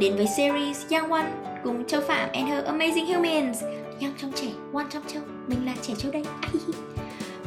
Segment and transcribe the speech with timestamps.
[0.00, 1.26] Bạn đến với series Young One
[1.64, 3.62] cùng Châu Phạm and her Amazing Humans.
[4.00, 6.24] Young trong trẻ, One trong Châu, mình là trẻ Châu đây.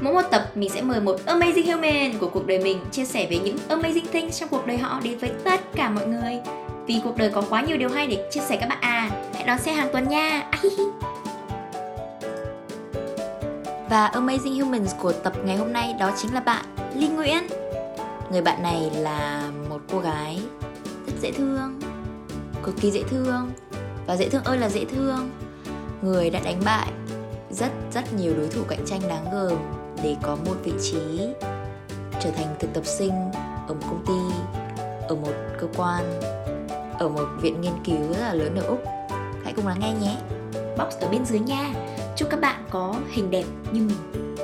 [0.02, 3.27] Mỗi một tập mình sẽ mời một Amazing Human của cuộc đời mình chia sẻ
[3.29, 6.39] về những Amazing things trong cuộc đời họ đến với tất cả mọi người.
[6.85, 9.09] Vì cuộc đời có quá nhiều điều hay để chia sẻ các bạn à.
[9.33, 10.52] Hãy đón xem hàng tuần nha.
[13.89, 17.44] Và Amazing Humans của tập ngày hôm nay đó chính là bạn Linh Nguyễn.
[18.31, 20.39] Người bạn này là một cô gái
[21.08, 21.83] rất dễ thương
[22.63, 23.52] cực kỳ dễ thương.
[24.08, 25.31] Và dễ thương ơi là dễ thương.
[26.02, 26.91] Người đã đánh bại
[27.52, 29.58] rất rất nhiều đối thủ cạnh tranh đáng gờm
[30.03, 31.20] để có một vị trí
[32.20, 33.31] trở thành thực tập sinh
[33.67, 34.36] ở một công ty,
[35.08, 36.20] ở một cơ quan,
[36.99, 38.84] ở một viện nghiên cứu rất là lớn ở úc.
[39.44, 40.17] Hãy cùng lắng nghe nhé.
[40.78, 41.73] Box ở bên dưới nha.
[42.16, 44.36] Chúc các bạn có hình đẹp như mình.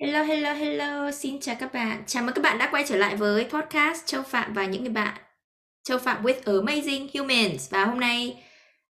[0.00, 2.02] Hello, hello, hello, xin chào các bạn.
[2.06, 4.92] Chào mừng các bạn đã quay trở lại với podcast Châu Phạm và những người
[4.92, 5.14] bạn.
[5.82, 7.70] Châu Phạm with Amazing Humans.
[7.70, 8.44] Và hôm nay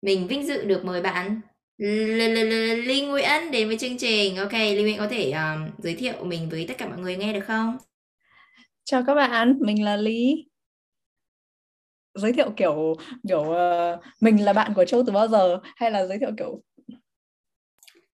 [0.01, 1.41] mình vinh dự được mời bạn
[1.77, 4.37] Linh Nguyễn đến với chương trình.
[4.37, 7.33] Ok, Linh Nguyễn có thể um, giới thiệu mình với tất cả mọi người nghe
[7.33, 7.77] được không?
[8.83, 10.45] Chào các bạn, mình là Lý.
[12.15, 12.95] Giới thiệu kiểu
[13.27, 16.61] kiểu uh, mình là bạn của Châu từ bao giờ hay là giới thiệu kiểu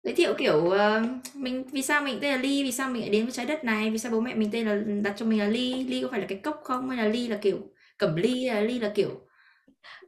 [0.06, 3.10] giới thiệu kiểu uh, mình vì sao mình tên là ly vì sao mình lại
[3.10, 5.40] đến với trái đất này vì sao bố mẹ mình tên là đặt cho mình
[5.40, 7.58] là ly ly có phải là cái cốc không hay là ly là kiểu
[7.98, 9.10] cẩm ly hay là ly là kiểu?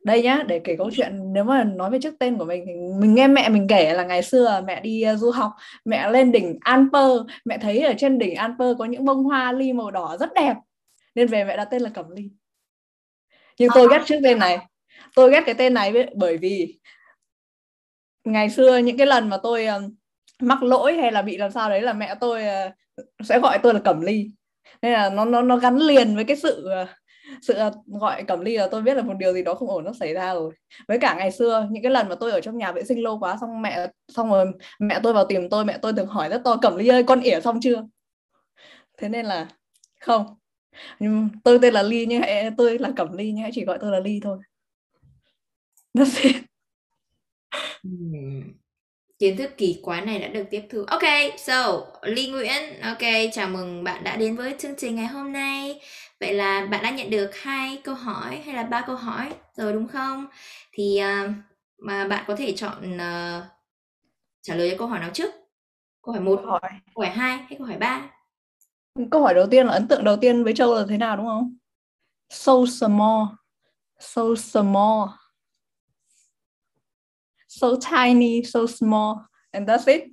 [0.04, 2.74] Đây nhá để kể câu chuyện nếu mà nói về trước tên của mình thì
[3.00, 5.52] mình nghe mẹ mình kể là ngày xưa mẹ đi uh, du học
[5.86, 7.12] mẹ lên đỉnh Alper
[7.46, 10.56] mẹ thấy ở trên đỉnh Alper có những bông hoa ly màu đỏ rất đẹp
[11.16, 12.24] nên về mẹ đặt tên là cẩm ly.
[13.60, 14.58] Nhưng tôi ghét trước tên này
[15.16, 16.80] tôi ghét cái tên này bởi vì
[18.28, 19.92] ngày xưa những cái lần mà tôi uh,
[20.40, 22.70] mắc lỗi hay là bị làm sao đấy là mẹ tôi ờ,
[23.24, 24.28] sẽ gọi tôi là cẩm ly.
[24.82, 26.88] Nên là nó nó nó gắn liền với cái sự ờ,
[27.42, 29.84] sự ờ, gọi cẩm ly là tôi biết là một điều gì đó không ổn
[29.84, 30.54] nó xảy ra rồi.
[30.88, 33.20] Với cả ngày xưa, những cái lần mà tôi ở trong nhà vệ sinh lâu
[33.20, 34.46] quá xong mẹ, xong rồi
[34.80, 37.22] mẹ tôi vào tìm tôi, mẹ tôi thường hỏi rất to, cẩm ly ơi, con
[37.22, 37.84] ỉa xong chưa?
[38.98, 39.48] Thế nên là
[40.02, 40.36] không.
[41.00, 43.78] Nhưng tôi tên là ly nhưng hãy, tôi là cẩm ly nhưng hãy chỉ gọi
[43.82, 44.38] tôi là ly thôi.
[45.94, 46.36] That's it.
[49.20, 50.84] Kiến thức kỳ quái này đã được tiếp thu.
[50.88, 51.04] Ok,
[51.38, 55.82] so Ly Nguyễn, ok, chào mừng bạn đã đến với chương trình ngày hôm nay.
[56.20, 59.74] Vậy là bạn đã nhận được hai câu hỏi hay là ba câu hỏi rồi
[59.74, 60.28] đúng không?
[60.72, 61.32] Thì uh,
[61.78, 63.44] mà bạn có thể chọn uh,
[64.42, 65.32] trả lời cho câu hỏi nào trước?
[66.02, 66.62] Câu hỏi một, hỏi.
[66.96, 68.10] câu hỏi hai hay câu hỏi ba?
[69.12, 71.26] Câu hỏi đầu tiên là ấn tượng đầu tiên với Châu là thế nào đúng
[71.26, 71.58] không?
[72.30, 73.24] So small,
[74.00, 75.10] so small
[77.62, 79.16] so tiny, so small
[79.52, 80.04] and that's it.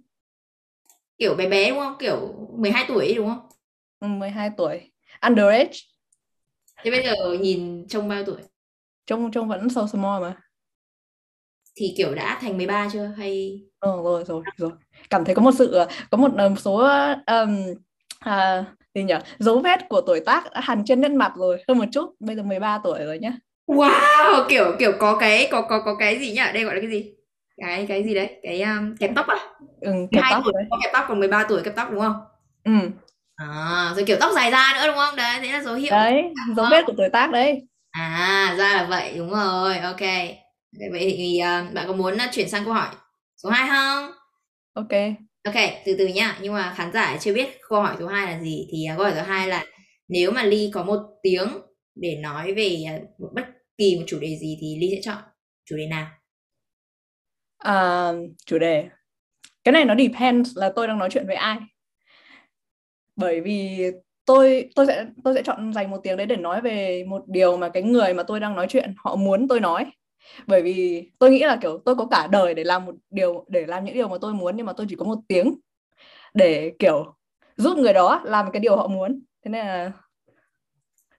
[1.19, 1.97] Kiểu bé bé đúng không?
[1.99, 3.49] Kiểu 12 tuổi đúng không?
[4.01, 4.91] Ừ, 12 tuổi.
[5.23, 5.73] Underage.
[6.85, 8.37] Thế bây giờ nhìn trông bao tuổi?
[9.07, 10.37] Trông trông vẫn so small mà.
[11.77, 14.71] Thì kiểu đã thành 13 chưa hay Ừ, rồi rồi rồi.
[15.11, 15.79] Cảm thấy có một sự
[16.11, 16.77] có một um, số
[17.27, 17.75] um,
[18.21, 19.15] à, gì nhỉ?
[19.39, 22.15] Dấu vết của tuổi tác hằn trên nét mặt rồi, hơn một chút.
[22.21, 23.33] Bây giờ 13 tuổi rồi nhá.
[23.67, 26.43] Wow, kiểu kiểu có cái có có có cái gì nhỉ?
[26.55, 27.14] Đây gọi là cái gì?
[27.57, 28.41] Cái cái gì đấy?
[28.43, 29.37] Cái um, kẹp tóc à
[29.81, 32.17] ừ, kẹp tóc tuổi có kẹp tóc còn 13 tuổi kẹp tóc đúng không?
[32.65, 32.73] Ừ.
[33.37, 35.17] À rồi kiểu tóc dài ra nữa đúng không?
[35.17, 35.91] Đấy thế là dấu hiệu.
[35.91, 36.23] Đấy
[36.57, 37.63] dấu vết của tuổi tác đấy.
[37.91, 40.01] À ra là vậy đúng rồi ok.
[40.93, 42.89] Vậy thì uh, bạn có muốn uh, chuyển sang câu hỏi
[43.43, 44.11] số 2 không?
[44.75, 45.01] Ok.
[45.45, 48.41] Ok từ từ nhá nhưng mà khán giả chưa biết câu hỏi số 2 là
[48.41, 49.65] gì thì uh, câu hỏi số 2 là
[50.09, 51.49] nếu mà ly có một tiếng
[51.95, 52.85] để nói về
[53.25, 53.45] uh, bất
[53.79, 55.23] kỳ một chủ đề gì thì ly sẽ chọn
[55.65, 56.07] chủ đề nào
[57.59, 58.13] à,
[58.47, 58.89] chủ đề.
[59.65, 61.59] Cái này nó depends là tôi đang nói chuyện với ai.
[63.17, 63.85] Bởi vì
[64.27, 67.57] tôi tôi sẽ tôi sẽ chọn dành một tiếng đấy để nói về một điều
[67.57, 69.87] mà cái người mà tôi đang nói chuyện họ muốn tôi nói.
[70.47, 73.67] Bởi vì tôi nghĩ là kiểu tôi có cả đời để làm một điều để
[73.67, 75.55] làm những điều mà tôi muốn nhưng mà tôi chỉ có một tiếng
[76.35, 77.15] để kiểu
[77.57, 79.23] giúp người đó làm cái điều họ muốn.
[79.45, 79.93] Thế nên là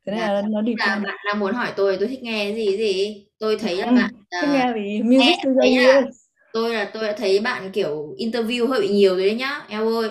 [0.06, 2.54] thế nên là, là nó đi là bạn đang muốn hỏi tôi tôi thích nghe
[2.56, 3.26] gì gì?
[3.40, 5.02] Tôi thấy là ừ, bạn thích uh, nghe gì?
[5.04, 6.02] Music nghe,
[6.56, 9.62] tôi là tôi đã thấy bạn kiểu interview hơi bị nhiều rồi đấy nhá.
[9.70, 10.10] Em ơi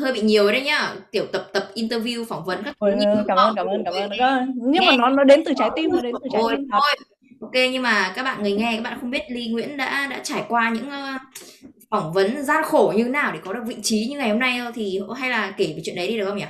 [0.00, 0.94] hơi bị nhiều đấy nhá.
[1.12, 2.94] Kiểu tập tập interview phỏng vấn các Ôi,
[3.28, 4.10] cảm ơn cảm ơn cảm ơn.
[4.54, 6.82] Nhưng mà nó nó đến từ trái tim nó đến từ trái tim thôi
[7.40, 10.20] ok nhưng mà các bạn người nghe các bạn không biết Ly Nguyễn đã đã
[10.22, 11.20] trải qua những uh,
[11.90, 14.38] phỏng vấn gian khổ như thế nào để có được vị trí như ngày hôm
[14.38, 14.72] nay không?
[14.74, 16.44] Thì hay là kể về chuyện đấy đi được không nhỉ?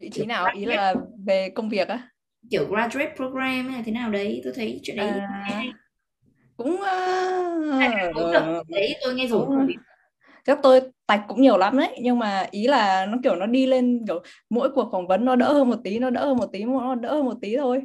[0.00, 0.46] Vị trí nào?
[0.54, 0.94] Ý là
[1.26, 2.02] về công việc á?
[2.50, 4.40] Kiểu graduate program hay là thế nào đấy?
[4.44, 5.62] Tôi thấy chuyện đấy à,
[6.56, 8.62] cũng uh, cũng được.
[8.68, 9.68] đấy tôi nghe rồi cũng,
[10.44, 13.66] chắc tôi tạch cũng nhiều lắm đấy nhưng mà ý là nó kiểu nó đi
[13.66, 16.46] lên kiểu mỗi cuộc phỏng vấn nó đỡ hơn một tí nó đỡ hơn một
[16.52, 17.82] tí nó đỡ hơn một tí thôi.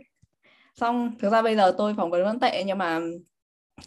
[0.76, 3.00] Xong thực ra bây giờ tôi phỏng vấn vẫn tệ nhưng mà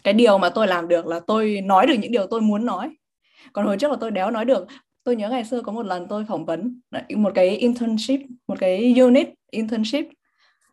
[0.03, 2.95] cái điều mà tôi làm được là tôi nói được những điều tôi muốn nói.
[3.53, 4.67] Còn hồi trước là tôi đéo nói được.
[5.03, 6.81] Tôi nhớ ngày xưa có một lần tôi phỏng vấn
[7.15, 10.05] một cái internship một cái unit internship.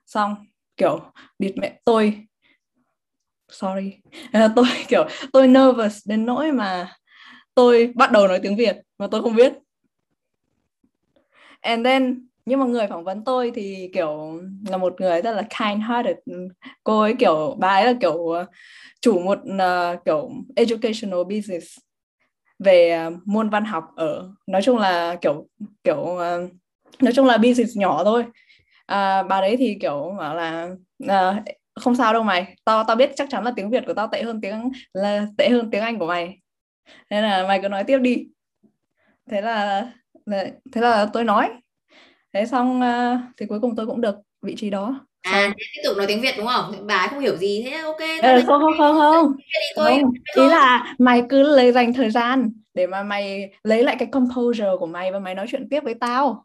[0.07, 0.35] Xong
[0.77, 1.01] kiểu
[1.39, 2.27] địt mẹ tôi
[3.53, 4.01] sorry.
[4.57, 6.89] Tôi kiểu tôi nervous đến nỗi mà
[7.55, 9.53] tôi bắt đầu nói tiếng Việt mà tôi không biết.
[11.61, 15.43] And then nhưng mà người phỏng vấn tôi thì kiểu là một người rất là
[15.43, 16.17] kind hearted
[16.85, 18.47] cô ấy kiểu bà ấy là kiểu ờ,
[19.01, 21.79] chủ một uh, kiểu educational business
[22.59, 25.47] về uh, môn văn học ở nói chung là kiểu
[25.85, 26.51] kiểu uh,
[27.01, 28.23] nói chung là business nhỏ thôi.
[28.93, 30.69] Uh, bà đấy thì kiểu bảo là
[31.05, 32.57] uh, không sao đâu mày.
[32.65, 35.49] Tao tao biết chắc chắn là tiếng Việt của tao tệ hơn tiếng là tệ
[35.49, 36.39] hơn tiếng Anh của mày.
[37.11, 38.27] Nên là mày cứ nói tiếp đi.
[39.31, 39.87] Thế là
[40.73, 41.51] thế là tôi nói.
[42.33, 45.07] Thế xong uh, thì cuối cùng tôi cũng được vị trí đó.
[45.23, 46.87] À tiếp tục nói tiếng việt đúng không?
[46.87, 49.33] Bà ấy không hiểu gì thế ok ừ, không không không không.
[49.77, 50.13] Không.
[50.37, 54.71] ý là mày cứ lấy dành thời gian để mà mày lấy lại cái composure
[54.79, 56.45] của mày và mày nói chuyện tiếp với tao.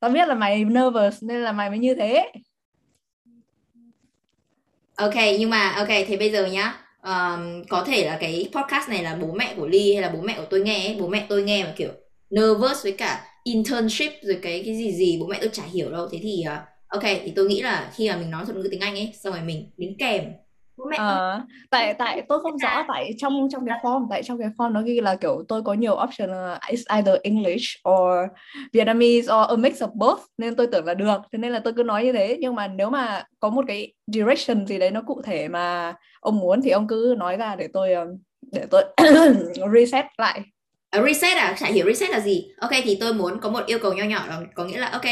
[0.00, 2.32] Tao biết là mày nervous nên là mày mới như thế
[5.02, 6.78] ok nhưng mà ok thì bây giờ nhá.
[7.02, 10.20] Um, có thể là cái podcast này là bố mẹ của ly hay là bố
[10.20, 10.96] mẹ của tôi nghe ấy.
[11.00, 11.90] bố mẹ tôi nghe mà kiểu
[12.30, 16.08] nervous với cả internship rồi cái cái gì gì bố mẹ tôi chả hiểu đâu.
[16.12, 16.58] Thế thì uh,
[16.88, 19.32] ok thì tôi nghĩ là khi mà mình nói thuật ngữ tiếng anh ấy xong
[19.32, 20.24] rồi mình đính kèm
[20.90, 24.48] mẹ à, tại tại tôi không rõ tại trong trong cái form tại trong cái
[24.58, 28.30] form nó ghi là kiểu tôi có nhiều option uh, it's either English or
[28.72, 31.18] Vietnamese or a mix of both nên tôi tưởng là được.
[31.32, 32.36] Thế nên là tôi cứ nói như thế.
[32.40, 36.38] Nhưng mà nếu mà có một cái direction gì đấy nó cụ thể mà ông
[36.38, 37.90] muốn thì ông cứ nói ra để tôi
[38.52, 38.84] để tôi
[39.74, 40.42] reset lại.
[40.98, 41.56] Uh, reset à?
[41.58, 42.48] Chả hiểu reset là gì.
[42.60, 44.34] Ok thì tôi muốn có một yêu cầu nho nhỏ đó.
[44.54, 45.06] Có nghĩa là ok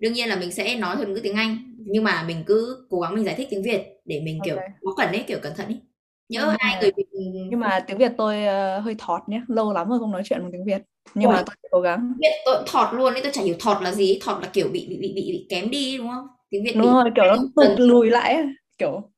[0.00, 3.00] đương nhiên là mình sẽ nói thuật ngữ tiếng anh nhưng mà mình cứ cố
[3.00, 4.68] gắng mình giải thích tiếng việt để mình kiểu okay.
[4.84, 5.80] có cần ấy kiểu cẩn thận ấy.
[6.28, 6.56] Nhớ ừ.
[6.58, 7.06] hai người Việt
[7.50, 10.40] nhưng mà tiếng Việt tôi uh, hơi thọt nhé lâu lắm rồi không nói chuyện
[10.42, 10.82] bằng tiếng Việt.
[11.14, 12.12] Nhưng Ủa, mà tôi cố gắng.
[12.20, 14.86] Việt tôi thọt luôn ấy tôi chả hiểu thọt là gì thọt là kiểu bị
[14.88, 16.26] bị bị bị, bị kém đi đúng không?
[16.50, 16.92] Tiếng Việt đúng bị...
[16.92, 18.42] rồi kiểu nó tụt lùi lại
[18.78, 19.10] kiểu.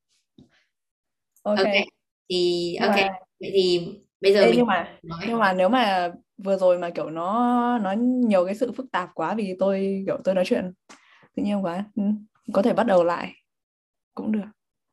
[1.42, 1.86] Ok, okay.
[2.30, 2.96] thì ok.
[2.96, 3.08] mà...
[3.40, 3.88] vậy thì
[4.20, 5.20] bây giờ Ê, mình nhưng mà nói.
[5.28, 6.12] nhưng mà nếu mà
[6.44, 10.16] vừa rồi mà kiểu nó nó nhiều cái sự phức tạp quá vì tôi kiểu
[10.24, 10.72] tôi nói chuyện
[11.36, 11.84] tự nhiên quá.
[11.96, 12.02] Ừ,
[12.52, 13.32] có thể bắt đầu lại.
[14.14, 14.44] Cũng được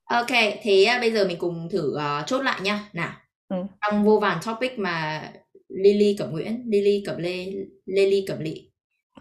[0.06, 0.31] ok
[0.62, 3.13] thế à, bây giờ mình cùng thử uh, chốt lại nha nào.
[3.50, 3.56] Ừ.
[3.81, 5.24] trong vô vàn topic mà
[5.69, 7.46] Lily Cẩm Nguyễn Lily Cẩm Lê
[7.86, 8.72] Lily Cẩm Lị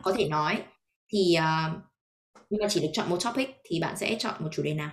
[0.02, 0.58] có thể nói
[1.12, 1.81] thì uh,
[2.50, 4.90] nhưng mà chỉ được chọn một topic thì bạn sẽ chọn một chủ đề nào?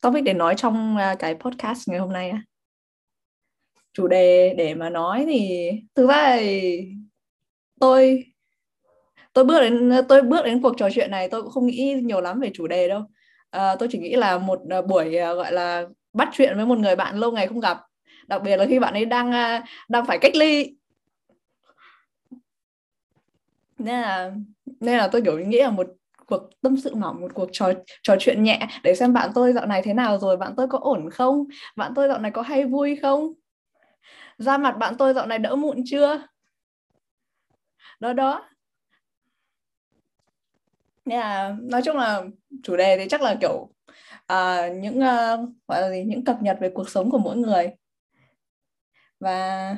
[0.00, 2.42] Topic để nói trong uh, cái podcast ngày hôm nay á.
[3.92, 6.80] Chủ đề để mà nói thì thực ra thì
[7.80, 8.24] tôi
[9.32, 12.20] tôi bước đến tôi bước đến cuộc trò chuyện này tôi cũng không nghĩ nhiều
[12.20, 13.02] lắm về chủ đề đâu
[13.52, 16.78] à, tôi chỉ nghĩ là một ờ, buổi ờ, gọi là bắt chuyện với một
[16.78, 17.78] người bạn lâu ngày không gặp
[18.26, 19.32] đặc biệt là khi bạn ấy đang
[19.88, 20.74] đang phải cách ly.
[23.78, 24.32] Nên là
[24.80, 25.86] nên là tôi kiểu nghĩ là một
[26.26, 29.66] cuộc tâm sự mỏng một cuộc trò trò chuyện nhẹ để xem bạn tôi dạo
[29.66, 31.44] này thế nào rồi bạn tôi có ổn không?
[31.76, 33.32] Bạn tôi dạo này có hay vui không?
[34.38, 36.22] Da mặt bạn tôi dạo này đỡ mụn chưa?
[38.00, 38.48] Đó đó
[41.04, 42.22] nên là nói chung là
[42.62, 43.68] chủ đề thì chắc là kiểu
[44.32, 47.70] uh, những uh, gọi là gì những cập nhật về cuộc sống của mỗi người.
[49.20, 49.70] Và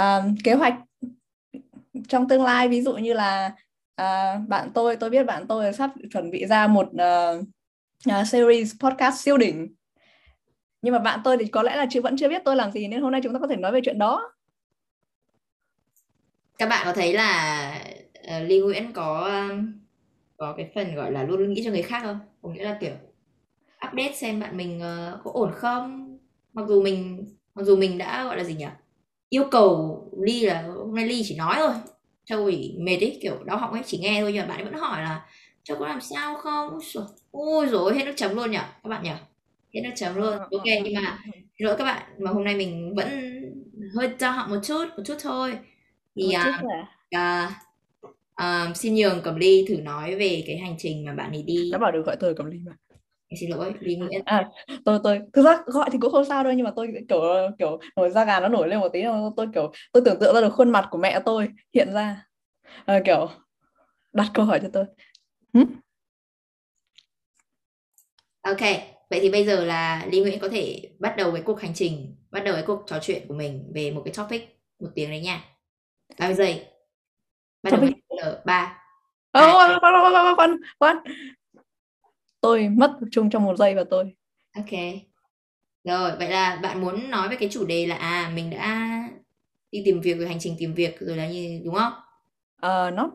[0.00, 0.74] uh, kế hoạch
[2.08, 3.52] trong tương lai ví dụ như là
[4.02, 7.40] uh, bạn tôi tôi biết bạn tôi sắp chuẩn bị ra một uh,
[8.08, 9.74] uh, series podcast siêu đỉnh.
[10.82, 12.88] Nhưng mà bạn tôi thì có lẽ là chưa vẫn chưa biết tôi làm gì
[12.88, 14.32] nên hôm nay chúng ta có thể nói về chuyện đó.
[16.58, 17.72] Các bạn có thấy là
[18.26, 19.40] ờ, uh, Ly Nguyễn có
[20.40, 22.18] có cái phần gọi là luôn nghĩ cho người khác không?
[22.42, 22.92] Có nghĩa là kiểu
[23.88, 26.18] update xem bạn mình uh, có ổn không?
[26.52, 28.66] Mặc dù mình mặc dù mình đã gọi là gì nhỉ?
[29.28, 31.72] Yêu cầu Ly là hôm nay Ly chỉ nói thôi
[32.24, 34.64] Châu bị mệt ấy kiểu đau họng ấy chỉ nghe thôi nhưng mà bạn ấy
[34.64, 35.26] vẫn hỏi là
[35.62, 36.78] Châu có làm sao không?
[37.30, 39.10] Ôi rồi hết nước chấm luôn nhỉ các bạn nhỉ?
[39.74, 40.38] Hết nước chấm luôn.
[40.38, 41.18] Ok nhưng mà
[41.58, 43.08] xin lỗi các bạn mà hôm nay mình vẫn
[43.94, 45.58] hơi đau họng một chút một chút thôi.
[46.16, 47.52] Thì một chút uh, uh,
[48.42, 51.70] uh, xin nhường Cẩm Ly thử nói về cái hành trình mà bạn ấy đi.
[51.72, 52.72] Đã bảo được gọi tôi Cẩm Ly mà.
[53.28, 54.48] Em xin lỗi Lý Nguyễn à
[54.84, 57.20] tôi tôi thực ra gọi thì cũng không sao đâu nhưng mà tôi kiểu
[57.58, 59.02] kiểu nổi da gà nó nổi lên một tí
[59.36, 62.26] tôi kiểu tôi tưởng tượng ra được khuôn mặt của mẹ tôi hiện ra.
[62.86, 63.28] À, kiểu
[64.12, 64.84] đặt câu hỏi cho tôi.
[65.54, 65.64] Hmm?
[68.42, 68.60] ok
[69.10, 72.16] vậy thì bây giờ là Lý Nguyễn có thể bắt đầu cái cuộc hành trình
[72.30, 75.20] bắt đầu cái cuộc trò chuyện của mình về một cái topic một tiếng đấy
[75.20, 75.44] nha.
[76.18, 76.66] 30 giây?
[77.62, 77.90] Bắt đầu với
[78.44, 78.76] ba.
[79.32, 80.96] Khoan khoan khoan khoan
[82.40, 84.14] tôi mất tập trung trong một giây và tôi.
[84.56, 84.80] Ok.
[85.84, 88.88] Rồi vậy là bạn muốn nói về cái chủ đề là à mình đã
[89.72, 91.92] đi tìm việc rồi hành trình tìm việc rồi là như đúng không?
[92.60, 93.10] Ờ uh, nó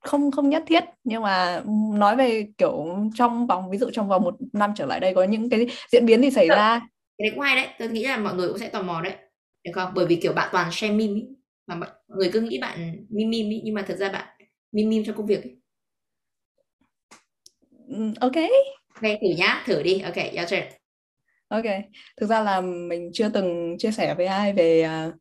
[0.00, 1.62] không không nhất thiết nhưng mà
[1.94, 5.24] nói về kiểu trong vòng ví dụ trong vòng một năm trở lại đây có
[5.24, 6.54] những cái diễn biến gì xảy được.
[6.54, 6.80] ra?
[7.18, 9.14] Cái đấy cũng hay đấy tôi nghĩ là mọi người cũng sẽ tò mò đấy.
[9.64, 9.92] Được không?
[9.94, 11.20] Bởi vì kiểu bạn toàn share meme.
[11.66, 14.26] Mà mọi người cứ nghĩ bạn meme ý, nhưng mà thật ra bạn
[14.72, 15.56] meme meme trong công việc ấy.
[18.20, 18.36] ok.
[18.94, 20.00] Ok thử nhá thử đi.
[20.00, 20.62] Ok your turn.
[21.48, 21.64] Ok.
[22.20, 25.14] Thực ra là mình chưa từng chia sẻ với ai về uh,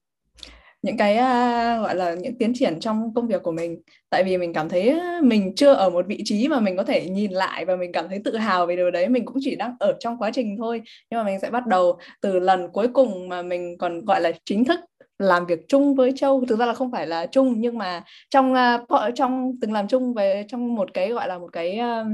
[0.82, 3.82] những cái uh, gọi là những tiến triển trong công việc của mình.
[4.10, 7.10] Tại vì mình cảm thấy mình chưa ở một vị trí mà mình có thể
[7.10, 9.10] nhìn lại và mình cảm thấy tự hào về điều đấy.
[9.10, 12.00] Mình cũng chỉ đang ở trong quá trình thôi nhưng mà mình sẽ bắt đầu
[12.22, 14.80] từ lần cuối cùng mà mình còn gọi là chính thức
[15.20, 16.46] làm việc chung với Châu.
[16.46, 20.14] Thực ra là không phải là chung nhưng mà trong uh, trong từng làm chung
[20.14, 22.08] về trong một cái gọi là một cái uh,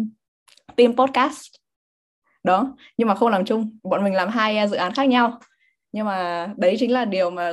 [0.75, 1.41] team podcast.
[2.43, 3.77] Đó nhưng mà không làm chung.
[3.84, 5.39] Bọn mình làm hai ờ, dự án khác nhau.
[5.91, 7.51] Nhưng mà đấy chính là điều mà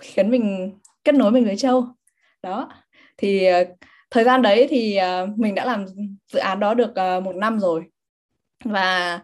[0.00, 0.72] khiến mình
[1.04, 1.86] kết nối mình với Châu.
[2.42, 2.68] Đó
[3.16, 3.68] thì uh,
[4.10, 5.86] thời gian đấy thì uh, mình đã làm
[6.32, 7.84] dự án đó được uh, một năm rồi.
[8.64, 9.20] Và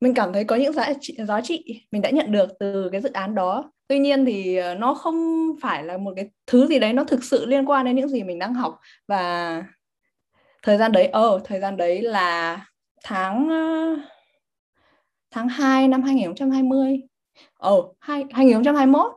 [0.00, 3.00] mình cảm thấy có những giá trị, giá trị mình đã nhận được từ cái
[3.00, 5.16] dự án đó tuy nhiên thì ờ, nó không
[5.62, 8.22] phải là một cái thứ gì đấy nó thực sự liên quan đến những gì
[8.22, 8.80] mình đang học.
[9.08, 9.64] Và
[10.62, 12.60] thời gian đấy ờ oh, thời gian đấy là
[13.04, 13.96] tháng ờ,
[15.30, 17.00] tháng 2 năm 2020
[17.56, 19.12] ờ oh, 2, 2021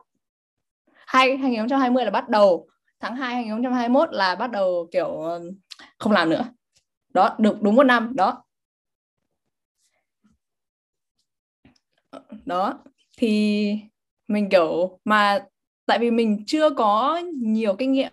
[1.06, 2.68] 2, 2020 là bắt đầu.
[3.00, 5.40] Tháng 2 2021 là bắt đầu kiểu ờ,
[5.98, 6.44] không làm nữa.
[7.14, 8.44] Đó được đúng một năm đó.
[12.44, 12.78] Đó.
[13.16, 13.72] Thì
[14.28, 15.44] mình kiểu mà
[15.86, 18.12] tại vì mình chưa có nhiều kinh nghiệm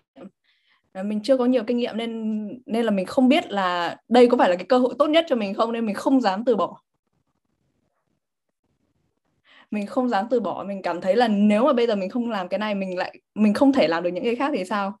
[0.92, 4.26] à, mình chưa có nhiều kinh nghiệm nên nên là mình không biết là đây
[4.26, 6.44] có phải là cái cơ hội tốt nhất cho mình không nên mình không dám
[6.44, 6.80] từ bỏ.
[9.70, 12.30] Mình không dám từ bỏ mình cảm thấy là nếu mà bây giờ mình không
[12.30, 14.98] làm cái này mình lại mình không thể làm được những cái khác thì sao?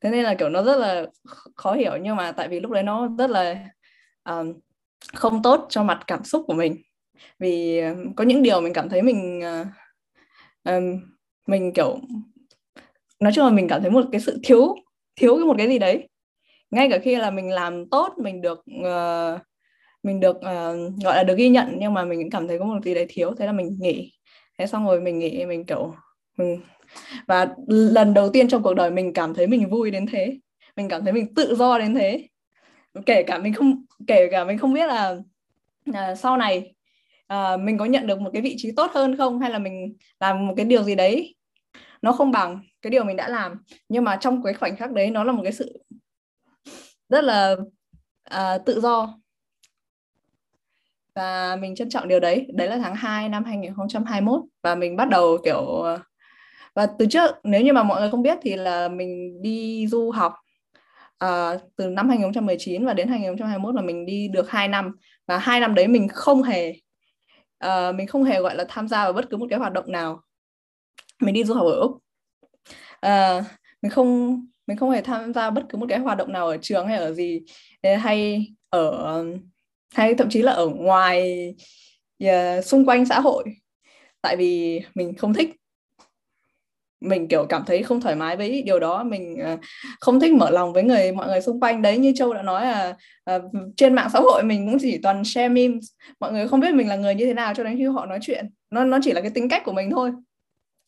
[0.00, 1.06] Thế nên là kiểu nó rất là
[1.56, 3.56] khó hiểu nhưng mà tại vì lúc đấy nó rất là
[4.24, 4.54] um,
[5.14, 6.76] không tốt cho mặt cảm xúc của mình.
[7.38, 9.66] Vì à, có những điều mình cảm thấy mình uh,
[10.68, 11.00] um,
[11.46, 11.98] mình kiểu
[13.20, 14.74] nói chung là mình cảm thấy một cái sự thiếu
[15.16, 16.08] thiếu một cái gì đấy.
[16.70, 19.40] Ngay cả khi là mình làm tốt mình được uh,
[20.02, 22.84] mình được uh, gọi là được ghi nhận nhưng mà mình cảm thấy có một
[22.84, 24.12] gì đấy thiếu thế là mình nghỉ.
[24.58, 25.94] Thế xong rồi mình nghỉ mình kiểu
[26.36, 26.60] mình
[27.26, 30.38] và lần đầu tiên trong cuộc đời mình cảm thấy mình vui đến thế.
[30.76, 32.28] Mình cảm thấy mình tự do đến thế.
[33.06, 35.16] Kể cả mình không kể cả mình không biết là
[35.90, 36.74] uh, sau này
[37.34, 39.40] uh, mình có nhận được một cái vị trí tốt hơn không?
[39.40, 41.34] Hay là mình làm một cái điều gì đấy
[42.02, 43.62] nó không bằng cái điều mình đã làm?
[43.88, 45.78] Nhưng mà trong cái khoảnh khắc đấy nó là một cái sự
[47.08, 47.56] rất là
[48.34, 49.18] uh, tự do.
[51.14, 52.46] Và mình trân trọng điều đấy.
[52.54, 55.84] Đấy là tháng 2 năm 2021 và mình bắt đầu kiểu
[56.74, 60.10] và từ trước nếu như mà mọi người không biết thì là mình đi du
[60.10, 60.34] học
[61.24, 64.96] uh, từ năm 2019 và đến 2021 là mình đi được 2 năm.
[65.26, 66.74] Và hai năm đấy mình không hề
[67.66, 69.92] uh, mình không hề gọi là tham gia vào bất cứ một cái hoạt động
[69.92, 70.22] nào.
[71.20, 71.90] Mình đi du học ở úc.
[73.06, 73.44] Uh,
[73.82, 76.56] mình không mình không hề tham gia bất cứ một cái hoạt động nào ở
[76.56, 77.42] trường hay ở gì
[77.82, 79.24] ờ, hay ở
[79.94, 81.48] hay thậm chí là ở ngoài
[82.24, 83.44] uh, xung quanh xã hội.
[84.22, 85.50] Tại vì mình không thích
[87.00, 89.56] mình kiểu cảm thấy không thoải mái với điều đó mình ờ,
[90.00, 91.82] không thích mở lòng với người mọi người xung quanh.
[91.82, 92.96] Đấy như châu đã nói là
[93.36, 93.42] uh,
[93.76, 95.84] trên mạng xã hội mình cũng chỉ toàn share memes.
[96.20, 98.18] Mọi người không biết mình là người như thế nào cho đến khi họ nói
[98.22, 98.50] chuyện.
[98.70, 100.12] Nó nó chỉ là cái tính cách của mình thôi.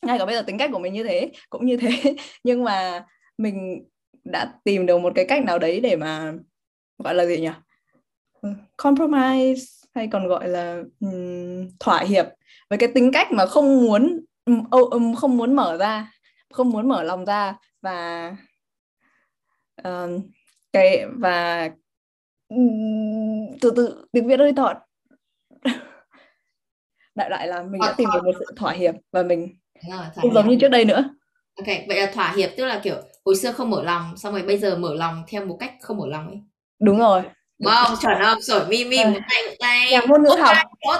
[0.07, 2.15] Ngay cả bây giờ tính cách của mình như thế cũng như thế.
[2.45, 3.05] Nhưng mà
[3.39, 3.85] mình
[4.25, 6.33] đã tìm được một cái cách nào đấy để mà
[6.99, 7.51] gọi là gì nhỉ?
[8.43, 9.63] Ừ, compromise
[9.95, 12.27] hay còn gọi là um, thỏa hiệp
[12.71, 14.21] với cái tính cách mà không muốn
[15.17, 16.13] không muốn mở ra
[16.53, 18.31] không muốn mở lòng ra và
[19.89, 20.11] uh,
[20.73, 21.71] cái và
[23.61, 24.77] từ từ tiếng việt hơi thọt
[27.15, 29.57] đại lại là mình đã tìm được một sự thỏa hiệp và mình
[29.91, 31.05] rồi, không giống như trước đây nữa
[31.57, 34.43] ok vậy là thỏa hiệp tức là kiểu hồi xưa không mở lòng xong rồi
[34.43, 36.41] bây giờ mở lòng theo một cách không mở lòng ấy
[36.81, 37.23] đúng rồi
[37.61, 38.43] Wow, chuẩn không?
[38.43, 39.91] Sổi mi mi một tay một tay.
[39.91, 40.57] Nhà ngôn ngữ học.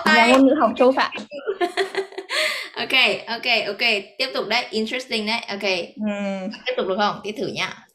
[0.07, 1.13] Nhà ngôn ngữ học châu Phạm.
[2.77, 3.89] ok, ok, ok.
[4.19, 4.67] Tiếp tục đấy.
[4.71, 5.41] Interesting đấy.
[5.49, 5.71] Ok.
[6.07, 6.49] Ừ.
[6.67, 7.21] Tiếp tục được không?
[7.25, 7.87] Tiếp thử nhá.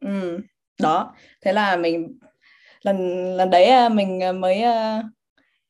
[0.00, 0.40] Ừ.
[0.78, 1.14] Đó.
[1.40, 2.18] Thế là mình
[2.82, 5.04] lần lần đấy à, mình à, mới uh,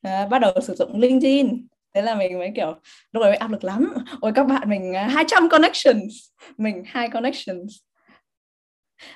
[0.07, 2.75] uh, bắt đầu sử dụng LinkedIn thế là mình mới kiểu
[3.13, 6.15] lúc đấy áp lực lắm ôi các bạn mình 200 connections
[6.57, 7.73] mình hai connections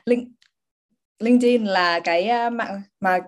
[0.04, 0.28] Link,
[1.18, 3.18] LinkedIn là cái uh, mạng mà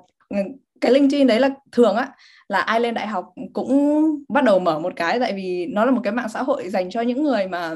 [0.87, 2.09] cái LinkedIn đấy là thường á
[2.49, 5.91] là ai lên đại học cũng bắt đầu mở một cái tại vì nó là
[5.91, 7.75] một cái mạng xã hội dành cho những người mà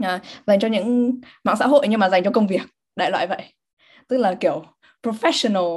[0.00, 2.62] à, dành cho những mạng xã hội nhưng mà dành cho công việc
[2.96, 3.42] đại loại vậy.
[4.08, 4.64] Tức là kiểu
[5.02, 5.76] professional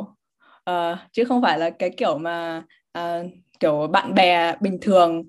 [0.70, 2.64] uh, chứ không phải là cái kiểu mà
[3.00, 3.26] uh,
[3.60, 5.24] kiểu bạn bè bình thường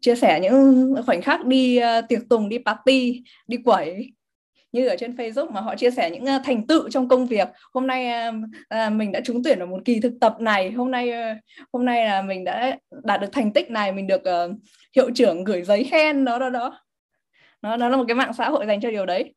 [0.00, 4.12] chia sẻ những khoảnh khắc đi uh, tiệc tùng đi party đi quẩy
[4.76, 7.48] như ở trên Facebook mà họ chia sẻ những uh, thành tựu trong công việc.
[7.72, 10.70] Hôm nay uh, mình đã trúng tuyển vào một kỳ thực tập này.
[10.70, 11.38] Hôm nay uh,
[11.72, 14.56] hôm nay là mình đã đạt được thành tích này mình được uh,
[14.96, 16.80] hiệu trưởng gửi giấy khen đó đó đó.
[17.62, 19.34] Nó nó là một cái mạng xã hội dành cho điều đấy.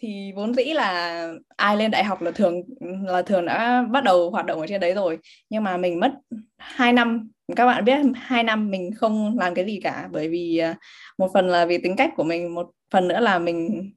[0.00, 2.62] Thì vốn dĩ là ai lên đại học là thường
[3.06, 5.18] là thường đã bắt đầu hoạt động ở trên đấy rồi.
[5.50, 6.12] Nhưng mà mình mất
[6.56, 10.58] 2 năm các bạn biết hai năm mình không làm cái gì cả bởi vì
[10.58, 10.74] à,
[11.18, 13.90] một phần là vì tính cách của mình một phần nữa là mình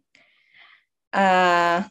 [1.10, 1.84] à,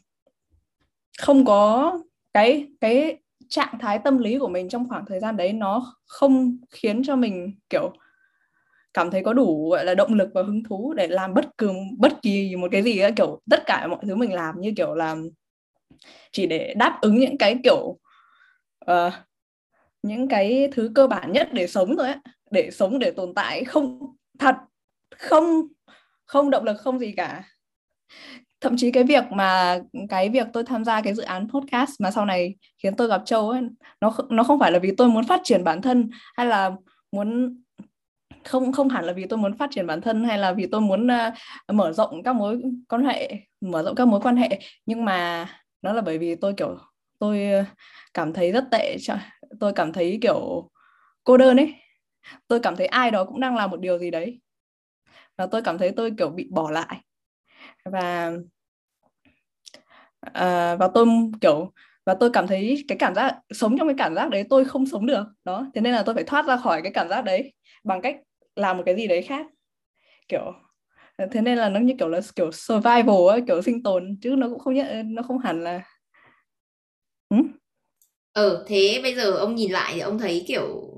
[1.19, 1.93] không có
[2.33, 3.17] cái cái
[3.49, 7.15] trạng thái tâm lý của mình trong khoảng thời gian đấy nó không khiến cho
[7.15, 7.93] mình kiểu
[8.93, 11.71] cảm thấy có đủ gọi là động lực và hứng thú để làm bất cứ
[11.97, 14.95] bất kỳ một cái gì ấy, kiểu tất cả mọi thứ mình làm như kiểu
[14.95, 15.29] làm
[16.31, 17.97] chỉ để đáp ứng những cái kiểu
[18.91, 19.13] uh,
[20.05, 22.17] những cái thứ cơ bản nhất để sống thôi ấy
[22.51, 23.99] để sống để tồn tại không
[24.39, 24.55] thật
[25.17, 25.61] không
[26.25, 27.43] không động lực không gì cả.
[28.61, 32.11] Thậm chí cái việc mà cái việc tôi tham gia cái dự án podcast mà
[32.11, 33.61] sau này khiến tôi gặp Châu ấy
[34.01, 36.71] nó nó không phải là vì tôi muốn phát triển bản thân hay là
[37.11, 37.57] muốn
[38.43, 40.81] không không hẳn là vì tôi muốn phát triển bản thân hay là vì tôi
[40.81, 44.59] muốn uh, mở rộng các mối quan hệ mở rộng các mối quan hệ.
[44.85, 45.47] Nhưng mà
[45.81, 46.77] nó là bởi vì tôi kiểu
[47.19, 47.63] tôi ờ,
[48.13, 48.97] cảm thấy rất tệ
[49.59, 50.69] tôi cảm thấy kiểu
[51.23, 51.73] cô đơn ấy.
[52.47, 54.41] Tôi cảm thấy ai đó cũng đang làm một điều gì đấy.
[55.37, 57.01] Và tôi cảm thấy tôi kiểu bị bỏ lại.
[57.85, 58.31] Và
[60.27, 61.07] uh, và tôi
[61.41, 61.71] kiểu
[62.05, 64.85] và tôi cảm thấy cái cảm giác sống trong cái cảm giác đấy tôi không
[64.85, 65.23] sống được.
[65.43, 68.15] Đó thế nên là tôi phải thoát ra khỏi cái cảm giác đấy bằng cách
[68.55, 69.45] làm một cái gì đấy khác.
[70.27, 70.53] Kiểu
[71.31, 74.49] thế nên là nó như kiểu là kiểu survival ấy, kiểu sinh tồn chứ nó
[74.49, 75.81] cũng không nhất nó không hẳn là
[77.29, 77.37] ừ?
[78.35, 80.93] Ờ, thế bây giờ ông nhìn lại thì ông thấy kiểu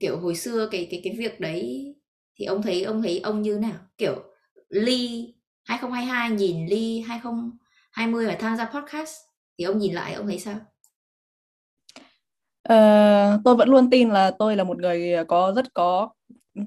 [0.00, 1.94] kiểu hồi xưa cái cái cái việc đấy
[2.38, 3.74] thì ông thấy ông thấy ông như nào?
[3.98, 4.14] Kiểu
[4.68, 9.14] Ly 2022 nhìn Ly 2020 và tham gia podcast
[9.58, 10.54] thì ông nhìn lại ông thấy sao?
[12.68, 16.10] Uh, tôi vẫn luôn tin là tôi là một người có rất có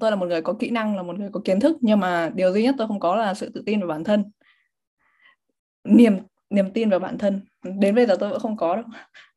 [0.00, 2.30] tôi là một người có kỹ năng là một người có kiến thức nhưng mà
[2.34, 4.24] điều duy nhất tôi không có là sự tự tin vào bản thân.
[5.84, 6.18] Niềm
[6.50, 7.40] niềm tin vào bản thân.
[7.62, 8.84] Đến bây giờ tôi vẫn không có đâu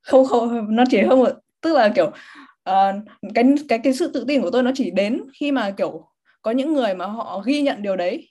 [0.02, 1.26] không không nó chỉ không
[1.62, 2.08] tức là kiểu
[2.70, 2.96] uh,
[3.36, 6.10] cái cái cái sự tự tin của tôi nó chỉ đến khi mà kiểu
[6.42, 8.30] có những người mà họ ghi nhận điều đấy.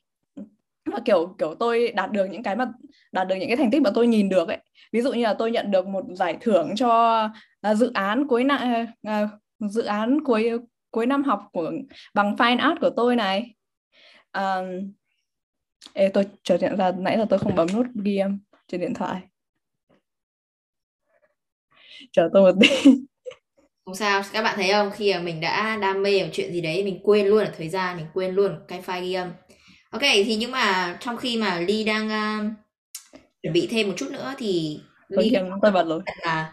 [0.92, 2.66] Và kiểu kiểu tôi đạt được những cái mà
[3.12, 4.58] đạt được những cái thành tích mà tôi nhìn được ấy.
[4.92, 7.24] Ví dụ như là tôi nhận được một giải thưởng cho
[7.70, 9.28] uh, dự án cuối năm uh, à,
[9.58, 10.50] dự án cuối
[10.90, 11.72] cuối năm học của
[12.14, 13.54] bằng fine art của tôi này.
[14.32, 14.92] Um,
[15.92, 18.94] Ê, tôi chợt nhận ra nãy là tôi không bấm nút ghi âm trên điện
[18.94, 19.20] thoại
[22.12, 22.68] chờ tôi một tí.
[23.84, 24.90] Không sao các bạn thấy không?
[24.90, 27.68] Khi mà mình đã đam mê một chuyện gì đấy mình quên luôn ở thời
[27.68, 29.32] gian mình quên luôn cái file ghi âm.
[29.90, 32.52] Ok thì nhưng mà trong khi mà ly đang uh,
[33.42, 36.00] chuẩn bị thêm một chút nữa thì ly tôi bật rồi.
[36.22, 36.52] là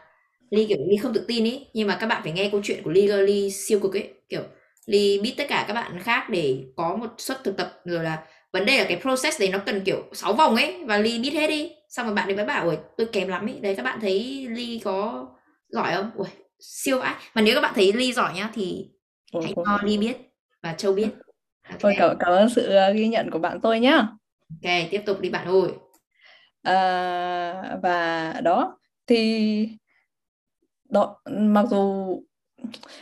[0.50, 2.84] ly kiểu ly không tự tin ý nhưng mà các bạn phải nghe câu chuyện
[2.84, 4.42] của ly ly siêu cực ấy kiểu
[4.86, 8.24] ly biết tất cả các bạn khác để có một suất thực tập rồi là
[8.54, 11.34] vấn đề là cái process đấy nó cần kiểu 6 vòng ấy và ly biết
[11.34, 13.84] hết đi xong rồi bạn ấy mới bảo ôi tôi kém lắm ấy đấy các
[13.84, 15.28] bạn thấy ly có
[15.76, 16.12] giỏi không?
[16.16, 16.28] Ui
[16.60, 17.16] siêu vãi.
[17.36, 18.90] Mà nếu các bạn thấy ly giỏi nhá thì
[19.32, 20.18] Ủa, hãy cho ly biết
[20.64, 21.10] và châu biết.
[21.64, 21.78] Okay.
[21.80, 24.08] Thôi cảm, cảm ơn sự ờ, ghi nhận của bạn tôi nhá.
[24.64, 25.72] Ok tiếp tục đi bạn ơi.
[26.62, 29.70] À, và đó thì
[30.90, 32.06] đó mặc dù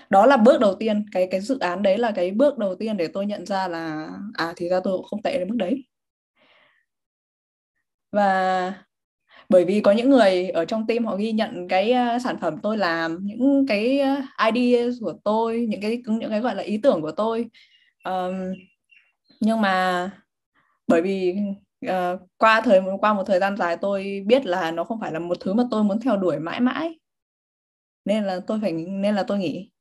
[0.09, 2.97] đó là bước đầu tiên cái cái dự án đấy là cái bước đầu tiên
[2.97, 5.85] để tôi nhận ra là à thì ra tôi cũng không tệ đến mức đấy.
[8.11, 8.73] Và
[9.53, 12.57] bởi vì có những người ở trong team họ ghi nhận cái ờ, sản phẩm
[12.63, 14.15] tôi làm những cái ờ,
[14.51, 17.45] idea của tôi những cái những cái gọi là ý tưởng của tôi.
[18.05, 18.33] Um,
[19.39, 20.09] nhưng mà
[20.87, 21.35] bởi vì
[21.85, 25.19] uh, qua thời qua một thời gian dài tôi biết là nó không phải là
[25.19, 26.99] một thứ mà tôi muốn theo đuổi mãi mãi.
[28.05, 29.71] Nên là tôi phải nên là tôi nghỉ.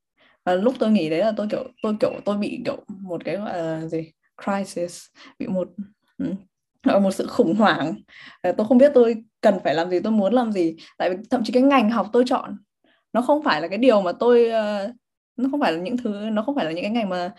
[0.45, 3.37] Và lúc tôi nghỉ đấy là tôi kiểu tôi kiểu tôi bị kiểu một cái
[3.37, 4.13] gọi là gì
[4.45, 5.05] crisis
[5.39, 5.69] bị một
[6.19, 6.35] ừ,
[7.01, 7.95] một sự khủng hoảng.
[8.43, 10.76] Tôi không biết tôi cần phải làm gì tôi muốn làm gì.
[10.98, 12.57] Tại vì thậm chí cái ngành học tôi chọn
[13.12, 14.94] nó không phải là cái điều mà tôi uh,
[15.37, 17.31] nó không phải là những thứ nó không phải là những cái ngành mà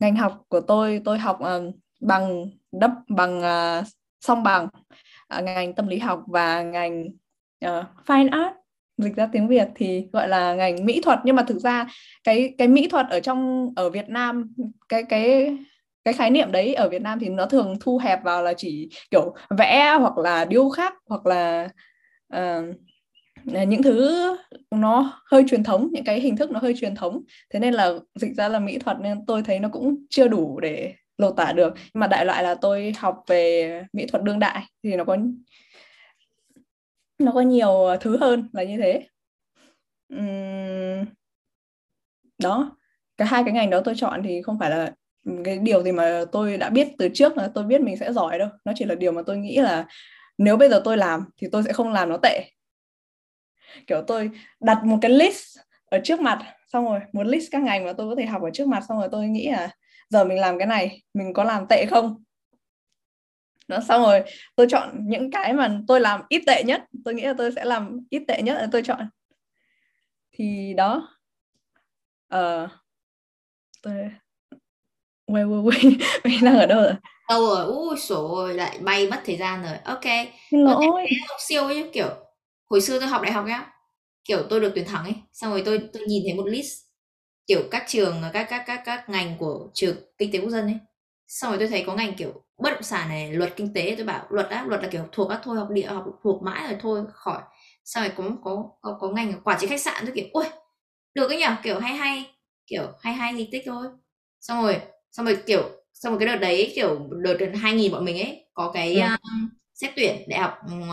[0.00, 3.86] ngành học của tôi tôi học uh, bằng đắp bằng uh,
[4.20, 4.68] song bằng.
[5.38, 7.04] Uh, ngành tâm lý học và ngành
[7.66, 8.54] uh, fine art
[8.98, 11.18] dịch ra tiếng Việt thì gọi là ngành mỹ thuật.
[11.24, 11.86] Nhưng mà thực ra
[12.24, 14.54] cái cái mỹ thuật ở trong ở Việt Nam
[14.88, 15.56] cái cái
[16.04, 18.88] cái khái niệm đấy ở Việt Nam thì nó thường thu hẹp vào là chỉ
[19.10, 21.68] kiểu vẽ hoặc là điêu khắc hoặc là
[22.36, 22.64] uh,
[23.44, 24.36] những thứ
[24.70, 27.22] nó hơi truyền thống những cái hình thức nó hơi truyền thống.
[27.50, 30.60] Thế nên là dịch ra là mỹ thuật nên tôi thấy nó cũng chưa đủ
[30.60, 31.74] để lột tả được.
[31.76, 35.16] Nhưng mà đại loại là tôi học về mỹ thuật đương đại thì nó có
[37.18, 39.06] nó có nhiều thứ hơn là như thế.
[40.14, 41.06] Uhm,
[42.38, 42.76] đó
[43.16, 44.92] cả hai cái ngành đó tôi chọn thì không phải là
[45.44, 48.38] cái điều gì mà tôi đã biết từ trước là tôi biết mình sẽ giỏi
[48.38, 48.48] đâu.
[48.64, 49.86] Nó chỉ là điều mà tôi nghĩ là
[50.38, 52.50] nếu bây giờ tôi làm thì tôi sẽ không làm nó tệ.
[53.86, 57.84] Kiểu tôi đặt một cái list ở trước mặt xong rồi một list các ngành
[57.84, 59.70] mà tôi có thể học ở trước mặt xong rồi tôi nghĩ là
[60.08, 62.22] giờ mình làm cái này mình có làm tệ không?
[63.68, 64.22] Nó xong rồi
[64.56, 66.82] tôi chọn những cái mà tôi làm ít tệ nhất.
[67.04, 69.08] Tôi nghĩ là tôi sẽ làm ít tệ nhất là tôi chọn.
[70.32, 71.08] Thì đó.
[72.34, 72.70] Uh,
[73.82, 74.10] tôi
[75.28, 75.78] quay quay quay
[76.24, 76.92] mình đang ở đâu rồi?
[77.28, 77.64] Đâu rồi?
[77.66, 79.76] Ui sổ lại bay mất thời gian rồi.
[79.84, 80.04] Ok.
[80.50, 80.86] Lỗi.
[81.48, 82.08] siêu ấy kiểu
[82.70, 83.72] hồi xưa tôi học đại học nhá
[84.24, 86.72] kiểu tôi được tuyển thẳng ấy xong rồi tôi tôi nhìn thấy một list
[87.46, 90.78] kiểu các trường các các các các ngành của trường kinh tế quốc dân ấy.
[91.28, 94.06] Xong rồi tôi thấy có ngành kiểu bất động sản này luật kinh tế tôi
[94.06, 96.78] bảo luật á luật là kiểu thuộc các thôi học địa học thuộc mãi rồi
[96.82, 97.42] thôi khỏi.
[97.84, 100.44] Xong rồi có có có, có ngành quản trị khách sạn tôi kiểu ui
[101.14, 102.26] được cái nhỉ kiểu hay hay
[102.66, 103.86] kiểu hay hay thì tích thôi.
[104.40, 104.80] Xong rồi
[105.12, 105.62] xong rồi kiểu
[105.94, 109.00] xong rồi cái đợt đấy kiểu đợt 2000 bọn mình ấy có cái ừ.
[109.00, 110.88] um, xét tuyển đại học uh,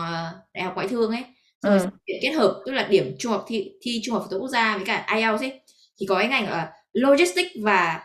[0.54, 1.24] đại học ngoại thương ấy
[1.62, 2.14] xong rồi ừ.
[2.22, 4.76] kết hợp tức là điểm trung học thi, thi trung học phổ thông quốc gia
[4.76, 5.60] với cả IELTS ấy
[6.00, 8.00] thì có cái ngành là logistics và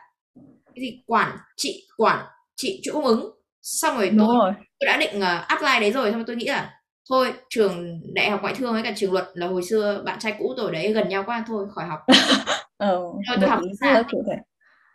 [0.75, 4.51] cái gì quản trị quản trị chuỗi cung ứng xong rồi tôi, rồi.
[4.79, 6.73] tôi đã định uh, apply đấy rồi xong rồi tôi nghĩ là
[7.09, 10.35] thôi trường đại học ngoại thương với cả trường luật là hồi xưa bạn trai
[10.39, 11.99] cũ tôi đấy gần nhau quá thôi khỏi học
[12.77, 12.97] ừ,
[13.27, 14.03] thôi tôi học sao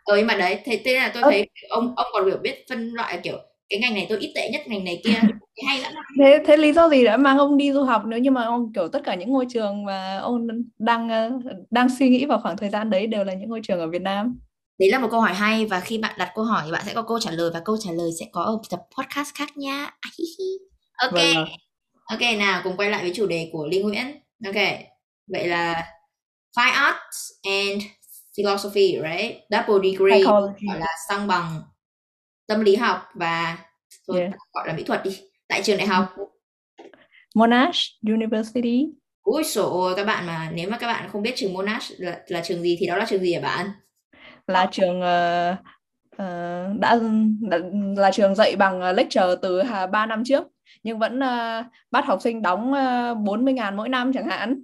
[0.07, 1.29] ừ nhưng mà đấy thế thế là tôi ừ.
[1.29, 3.37] thấy ông ông còn hiểu biết phân loại kiểu
[3.69, 5.19] cái ngành này tôi ít tệ nhất ngành này kia
[5.67, 5.93] hay lắm.
[6.19, 8.73] Thế thế lý do gì đã mang ông đi du học nếu như mà ông
[8.73, 10.47] kiểu tất cả những ngôi trường mà ông
[10.79, 11.31] đang ờ,
[11.69, 14.01] đang suy nghĩ vào khoảng thời gian đấy đều là những ngôi trường ở Việt
[14.01, 14.39] Nam.
[14.79, 16.93] Đấy là một câu hỏi hay và khi bạn đặt câu hỏi thì bạn sẽ
[16.93, 19.91] có câu trả lời và câu trả lời sẽ có ở tập podcast khác nha.
[20.97, 21.13] Ok.
[21.13, 21.45] Vâng.
[22.05, 24.05] ok nào cùng quay lại với chủ đề của Linh Nguyễn.
[24.45, 24.55] Ok
[25.27, 25.83] vậy là
[26.57, 27.83] fine arts and
[28.37, 29.35] philosophy right?
[29.49, 31.61] Double degree gọi là song bằng
[32.47, 33.57] tâm lý học và
[34.07, 34.31] thôi yeah.
[34.53, 36.15] gọi là mỹ thuật đi tại trường đại học.
[37.35, 38.85] Monash University.
[39.23, 42.41] Ui sổ các bạn mà nếu mà các bạn không biết trường Monash là, là
[42.43, 43.67] trường gì thì đó là trường gì hả bạn?
[44.47, 45.57] Là trường uh,
[46.13, 46.99] uh, đã,
[47.41, 47.59] đã
[47.97, 50.47] là trường dạy bằng lecture từ 3 năm trước
[50.83, 52.73] nhưng vẫn uh, bắt học sinh đóng
[53.11, 54.61] uh, 40 ngàn mỗi năm chẳng hạn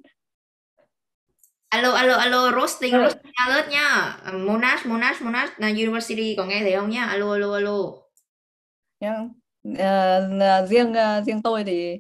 [1.74, 3.02] alo alo alo roasting ừ.
[3.02, 4.18] roasting alert nhá.
[4.30, 5.52] Uh, Monash Monash Monash.
[5.58, 7.06] Là university có nghe thấy không nhá?
[7.06, 7.78] Alo alo alo.
[9.00, 9.22] Yeah.
[9.70, 12.00] uh, riêng uh, riêng tôi thì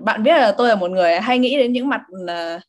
[0.00, 2.62] bạn biết là tôi là một người hay nghĩ đến những mặt uh,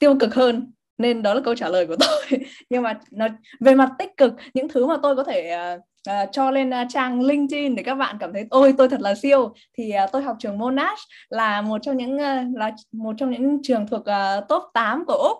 [0.00, 2.40] tiêu cực hơn nên đó là câu trả lời của tôi.
[2.70, 3.28] Nhưng mà nó
[3.60, 5.80] về mặt tích cực những thứ mà tôi có thể uh,
[6.10, 9.14] uh, cho lên uh, trang LinkedIn để các bạn cảm thấy ôi tôi thật là
[9.14, 9.54] siêu.
[9.78, 13.58] Thì uh, tôi học trường Monash là một trong những uh, là một trong những
[13.62, 15.38] trường thuộc uh, top 8 của Úc.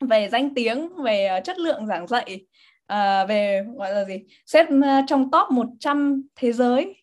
[0.00, 2.46] Về danh tiếng về uh, chất lượng giảng dạy
[2.92, 7.02] uh, về gọi là gì xếp uh, trong top 100 thế giới.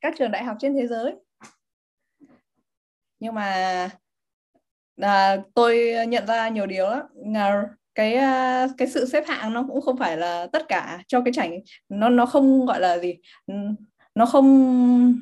[0.00, 1.14] Các trường đại học trên thế giới.
[3.20, 3.88] Nhưng mà
[5.00, 7.02] à, tôi nhận ra nhiều điều lắm
[7.94, 11.32] cái à, cái sự xếp hạng nó cũng không phải là tất cả cho cái
[11.34, 13.14] trải nó nó không gọi là gì
[14.14, 15.20] nó không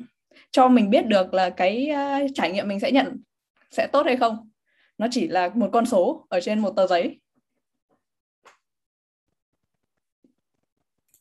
[0.51, 3.23] cho mình biết được là cái uh, trải nghiệm mình sẽ nhận
[3.71, 4.49] sẽ tốt hay không
[4.97, 7.19] nó chỉ là một con số ở trên một tờ giấy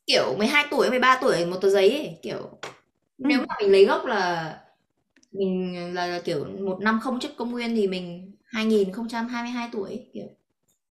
[0.07, 2.19] kiểu 12 tuổi 13 tuổi một tờ giấy ấy.
[2.23, 2.69] kiểu ừ.
[3.19, 4.61] nếu mà mình lấy gốc là
[5.33, 10.27] mình là, là kiểu một năm không trước công nguyên thì mình 2022 tuổi kiểu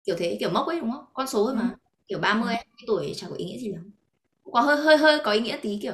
[0.06, 1.76] kiểu thế kiểu mốc ấy đúng không con số thôi mà ừ.
[2.08, 2.62] kiểu 30 ừ.
[2.88, 3.91] tuổi chẳng có ý nghĩa gì lắm
[4.54, 5.93] có hơi hơi hơi có ý nghĩa tí kiểu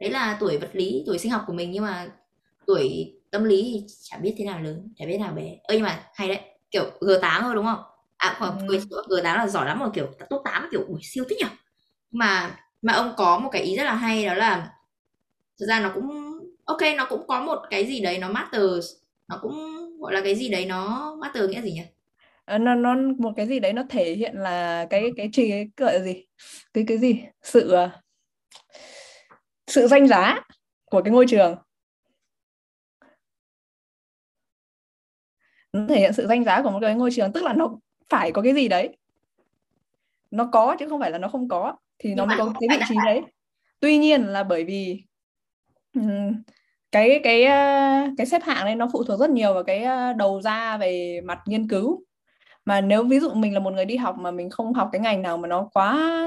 [0.00, 2.12] đấy là tuổi vật lý tuổi sinh học của mình nhưng mà
[2.66, 5.84] tuổi tâm lý thì chả biết thế nào lớn chả biết nào bé ơ nhưng
[5.84, 7.82] mà hay đấy kiểu G8 thôi đúng không
[8.16, 8.78] à khoảng Ừ.
[9.08, 11.48] G8 là giỏi lắm rồi kiểu top 8 kiểu ui siêu thích nhỉ
[12.12, 14.72] mà mà ông có một cái ý rất là hay đó là
[15.60, 16.10] thực ra nó cũng
[16.64, 18.86] ok nó cũng có một cái gì đấy nó matters
[19.28, 21.82] nó cũng gọi là cái gì đấy nó matter nghĩa gì nhỉ?
[22.44, 25.68] Ờ, nó nó một cái gì đấy nó thể hiện là cái cái chỉ cái
[25.76, 26.24] gọi gì?
[26.74, 27.24] Cái cái gì?
[27.42, 27.90] Sự ờ,
[29.66, 30.40] sự danh giá
[30.84, 31.56] của cái ngôi trường.
[35.72, 38.32] Nó thể hiện sự danh giá của một cái ngôi trường tức là nó phải
[38.32, 38.96] có cái gì đấy.
[40.30, 42.60] Nó có chứ không phải là nó không có thì nó Nhưng mới mà có
[42.60, 43.22] cái vị trí đấy.
[43.80, 45.04] Tuy nhiên là bởi vì
[46.92, 50.12] cái cái ờ, cái xếp hạng này nó phụ thuộc rất nhiều vào cái ờ,
[50.12, 52.04] đầu ra về mặt nghiên cứu
[52.64, 55.00] mà nếu ví dụ mình là một người đi học mà mình không học cái
[55.00, 56.18] ngành nào mà nó quá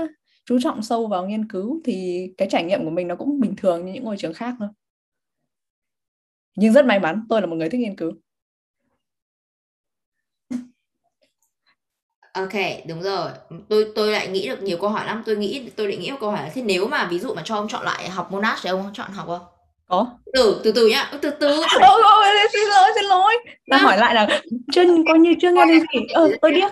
[0.45, 3.56] chú trọng sâu vào nghiên cứu thì cái trải nghiệm của mình nó cũng bình
[3.58, 4.69] thường như những ngôi trường khác thôi
[6.58, 8.12] nhưng rất may mắn tôi là một người thích nghiên cứu
[12.34, 12.54] Ok,
[12.88, 13.32] đúng rồi.
[13.69, 15.23] Tôi tôi lại nghĩ được nhiều câu hỏi lắm.
[15.25, 17.41] Tôi nghĩ tôi định nghĩ một câu hỏi là thế nếu mà ví dụ mà
[17.45, 19.54] cho ông chọn lại học Monash thì ông chọn học không?
[19.87, 20.07] Có.
[20.33, 21.47] Từ từ từ nhá, từ từ.
[21.81, 23.33] ôi ôi xin lỗi xin lỗi.
[23.71, 26.07] Ta hỏi lại là chưa coi như chưa nghe thấy gì.
[26.13, 26.71] Ờ tôi điếc.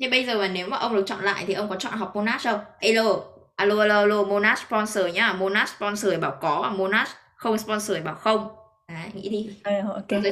[0.00, 2.16] Thế bây giờ mà nếu mà ông được chọn lại thì ông có chọn học
[2.16, 2.60] Monash không?
[2.80, 3.16] Alo,
[3.56, 5.32] alo alo alo Monash sponsor nhá.
[5.32, 8.48] Monash sponsor thì bảo có và Monash không sponsor thì bảo không.
[8.88, 9.50] Đấy, nghĩ đi.
[9.62, 10.06] à, ok.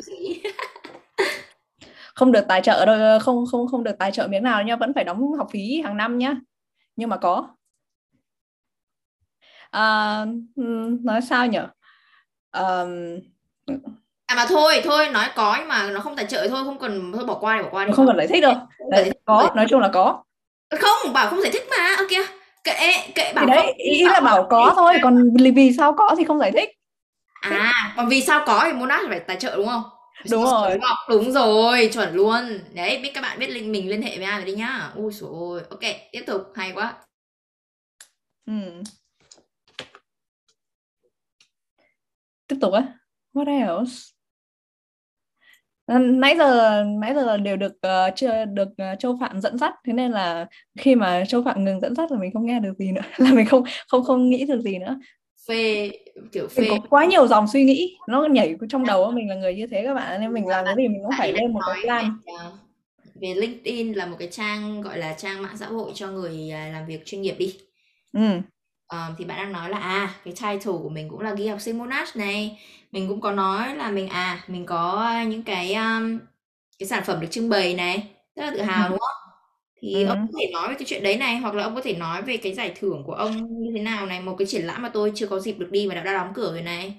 [2.14, 4.92] Không được tài trợ đâu không không không được tài trợ miếng nào nha vẫn
[4.94, 6.34] phải đóng học phí hàng năm nhá.
[6.96, 7.48] Nhưng mà có.
[9.70, 10.24] À,
[11.02, 11.68] nói sao nhở
[12.52, 13.18] Ờm,
[14.26, 17.12] À mà thôi, thôi nói có nhưng mà nó không tài trợ thôi, không cần
[17.14, 17.92] thôi bỏ qua đi, bỏ qua đi.
[17.92, 18.54] không cần giải thích đâu
[18.90, 19.12] Đấy, thích.
[19.24, 20.22] có nói chung là có
[20.80, 21.96] Không, bảo không giải thích mà.
[21.98, 22.26] Ok.
[22.64, 22.74] Kệ,
[23.14, 23.74] kệ bảo thì đấy không.
[23.76, 26.70] ý là bảo có thôi còn vì sao có thì không giải thích
[27.42, 29.82] À, còn vì sao có thì Monash phải tài trợ đúng không?
[30.30, 30.70] Đúng rồi.
[30.70, 30.96] Đúng, không?
[31.08, 32.60] đúng rồi, chuẩn luôn.
[32.74, 34.90] Đấy, biết các bạn biết link mình liên hệ với ai rồi đi nhá.
[34.94, 35.60] Ui ôi.
[35.70, 35.80] Ok,
[36.12, 36.94] tiếp tục, hay quá.
[38.46, 38.82] Ừm.
[42.52, 42.82] Tiếp tục á.
[43.34, 43.92] What else?
[46.00, 49.74] Nãy giờ nãy giờ là đều được ờ, chưa được ờ, Châu Phạm dẫn dắt.
[49.86, 50.46] Thế nên là
[50.78, 53.00] khi mà Châu Phạm ngừng dẫn dắt là mình không nghe được gì nữa.
[53.16, 54.98] Là mình không không không nghĩ được gì nữa.
[55.48, 55.90] Phê
[56.32, 57.96] kiểu mình phê có quá nhiều dòng suy nghĩ.
[58.08, 60.74] Nó nhảy trong đầu mình là người như thế các bạn nên mình làm cái
[60.76, 62.16] gì mình cũng phải lên một cái plan.
[62.26, 62.52] về, ờ,
[63.14, 66.70] về LinkedIn là một cái trang gọi là trang mạng xã hội cho người à,
[66.72, 67.56] làm việc chuyên nghiệp đi.
[68.12, 68.40] ừ.
[68.92, 71.60] Ờ, thì bạn đang nói là à cái title của mình cũng là ghi học
[71.60, 72.58] sinh Monash này
[72.92, 76.18] mình cũng có nói là mình à mình có những cái um,
[76.78, 78.90] cái sản phẩm được trưng bày này rất là tự hào Ừ.
[78.90, 79.32] đúng không
[79.82, 80.08] thì Ừ.
[80.08, 82.22] ông có thể nói về cái chuyện đấy này hoặc là ông có thể nói
[82.22, 84.88] về cái giải thưởng của ông như thế nào này một cái triển lãm mà
[84.88, 86.94] tôi chưa có dịp được đi mà đã, đã đóng cửa rồi này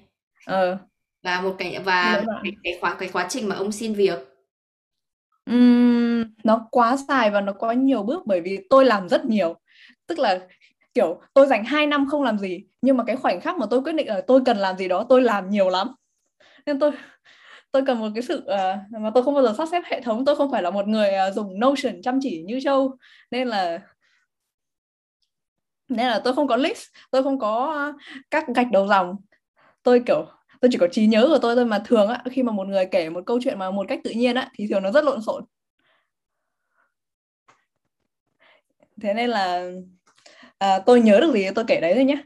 [0.45, 0.77] ờ
[1.23, 2.43] và một cái và một bạn.
[2.43, 4.19] cái, cái khóa cái quá trình mà ông xin việc
[5.45, 9.55] Ừm, nó quá dài và nó có nhiều bước bởi vì tôi làm rất nhiều
[10.07, 10.39] tức là
[10.93, 13.81] kiểu tôi dành 2 năm không làm gì nhưng mà cái khoảnh khắc mà tôi
[13.81, 15.95] quyết định là tôi cần làm gì đó tôi làm nhiều lắm.
[16.65, 16.91] Nên tôi
[17.71, 20.25] tôi cần một cái sự uh, mà tôi không bao giờ sắp xếp hệ thống
[20.25, 22.97] tôi không phải là một người uh, dùng Notion chăm chỉ như Châu
[23.31, 23.79] nên là
[25.89, 28.01] nên là tôi không có list tôi không có uh,
[28.31, 29.15] các gạch đầu dòng.
[29.83, 30.25] Tôi kiểu
[30.61, 32.85] tôi chỉ có trí nhớ của tôi thôi mà thường á khi mà một người
[32.85, 35.21] kể một câu chuyện mà một cách tự nhiên á thì thường nó rất lộn
[35.21, 35.43] xộn.
[39.01, 39.71] Thế nên là
[40.63, 42.23] à, tôi nhớ được gì tôi kể đấy thôi nhé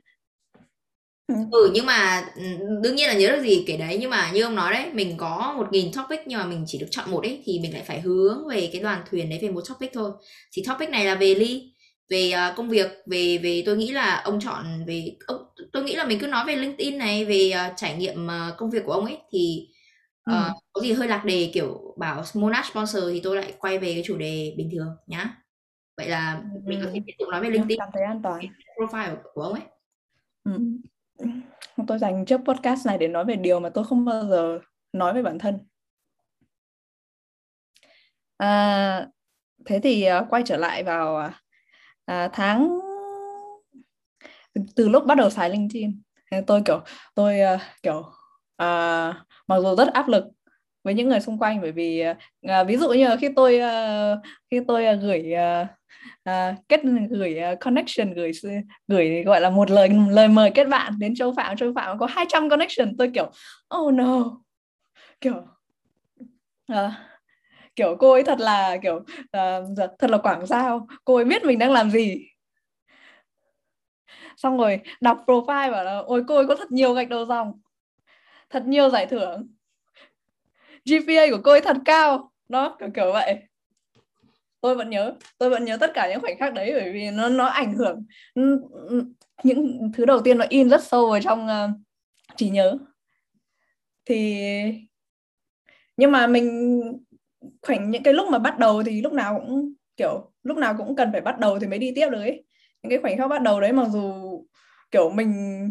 [1.51, 1.71] ừ.
[1.73, 2.43] Nhưng mà ừ,
[2.83, 3.97] đương nhiên là nhớ được gì kể đấy.
[4.01, 6.77] Nhưng mà như ông nói đấy mình có một nghìn topic nhưng mà mình chỉ
[6.79, 9.49] được chọn một ấy thì mình lại phải hướng về cái đoàn thuyền đấy về
[9.49, 10.11] một topic thôi.
[10.53, 11.73] Thì topic này là về ly
[12.09, 15.37] về à, công việc về về tôi nghĩ là ông chọn về ông,
[15.73, 18.83] tôi nghĩ là mình cứ nói về LinkedIn này về à, trải nghiệm công việc
[18.85, 19.67] của ông ấy thì
[20.23, 20.53] ờ, Ừ.
[20.73, 24.03] có gì hơi lạc đề kiểu bảo Monash sponsor thì tôi lại quay về cái
[24.05, 25.35] chủ đề bình thường nhá
[25.97, 27.03] vậy là mình có thể Ừ.
[27.07, 28.41] tiếp tục nói về LinkedIn cảm thấy an toàn
[28.77, 29.61] profile của, ông ấy
[30.43, 30.59] ừ.
[31.87, 34.59] tôi dành trước podcast này để nói về điều mà tôi không bao giờ
[34.93, 35.59] nói về bản thân
[38.37, 39.07] à,
[39.65, 41.41] thế thì à, quay trở lại vào à,
[42.05, 42.79] à, tháng
[44.75, 46.01] từ lúc bắt đầu xài LinkedIn
[46.47, 46.81] tôi kiểu
[47.15, 48.05] tôi à, kiểu
[48.55, 48.67] à,
[49.47, 50.23] mặc dù rất áp lực
[50.83, 52.03] với những người xung quanh bởi vì
[52.41, 54.15] à, ví dụ như là khi tôi à,
[54.51, 55.67] khi tôi à, gửi à,
[56.29, 58.31] uh, kết gửi uh, connection gửi
[58.87, 61.57] gửi gọi là một lời lời mời kết bạn đến Châu Phạm.
[61.57, 62.97] Châu Phạm có 200 connection.
[62.97, 63.31] Tôi kiểu
[63.77, 64.41] oh no.
[65.21, 65.35] Kiểu
[66.73, 66.91] uh,
[67.75, 70.87] kiểu cô ấy thật là kiểu uh, thật là quảng giao.
[71.05, 72.27] Cô ấy biết mình đang làm gì.
[74.37, 77.59] Xong rồi đọc profile bảo là ôi cô ấy có thật nhiều gạch đầu dòng
[78.49, 79.47] thật nhiều giải thưởng.
[80.85, 82.31] GPA của cô ấy thật cao.
[82.49, 83.43] Đó kiểu kiểu vậy
[84.61, 87.29] tôi vẫn nhớ tôi vẫn nhớ tất cả những khoảnh khắc đấy bởi vì nó
[87.29, 89.03] nó ảnh hưởng ừ, ừ,
[89.43, 91.69] những thứ đầu tiên nó in rất sâu vào trong uh,
[92.37, 92.77] trí nhớ.
[94.05, 94.43] Thì
[95.97, 96.81] nhưng mà mình
[97.61, 100.95] khoảnh những cái lúc mà bắt đầu thì lúc nào cũng kiểu lúc nào cũng
[100.95, 102.43] cần phải bắt đầu thì mới đi tiếp được ấy.
[102.83, 104.13] Những cái khoảnh khắc bắt đầu đấy mặc dù
[104.91, 105.69] kiểu mình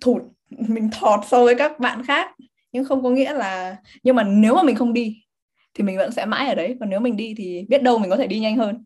[0.00, 2.30] thụt mình thọt so với các bạn khác
[2.72, 5.23] nhưng không có nghĩa là nhưng mà nếu mà mình không đi
[5.74, 8.10] thì mình vẫn sẽ mãi ở đấy còn nếu mình đi thì biết đâu mình
[8.10, 8.84] có thể đi nhanh hơn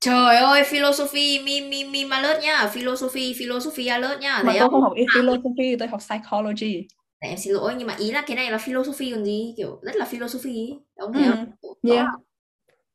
[0.00, 4.42] Trời ơi, philosophy, mi mi mi alert nhá, philosophy, philosophy alert nhá.
[4.44, 4.70] Mà Thấy tôi không?
[4.70, 6.86] không học philosophy, tôi học psychology.
[7.22, 9.78] Để em xin lỗi nhưng mà ý là cái này là philosophy còn gì, kiểu
[9.82, 10.74] rất là philosophy.
[10.96, 11.30] Ông thấy ừ.
[11.30, 11.46] không?
[11.82, 12.06] Yeah.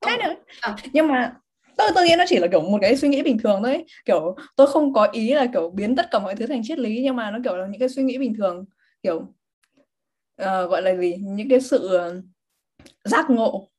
[0.01, 0.35] Thế nữa.
[0.61, 0.75] À.
[0.93, 1.35] Nhưng mà
[1.77, 4.35] tôi tôi nghĩ nó chỉ là kiểu một cái suy nghĩ bình thường thôi kiểu
[4.55, 7.15] tôi không có ý là kiểu biến tất cả mọi thứ thành triết lý nhưng
[7.15, 8.65] mà nó kiểu là những cái suy nghĩ bình thường
[9.03, 9.17] kiểu
[10.41, 12.23] uh, gọi là gì những cái sự uh,
[13.03, 13.69] giác ngộ.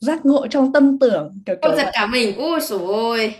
[0.00, 2.34] Giác ngộ trong tâm tưởng kiểu kiểu giật cả mình.
[2.38, 3.34] Ôi sổ ôi.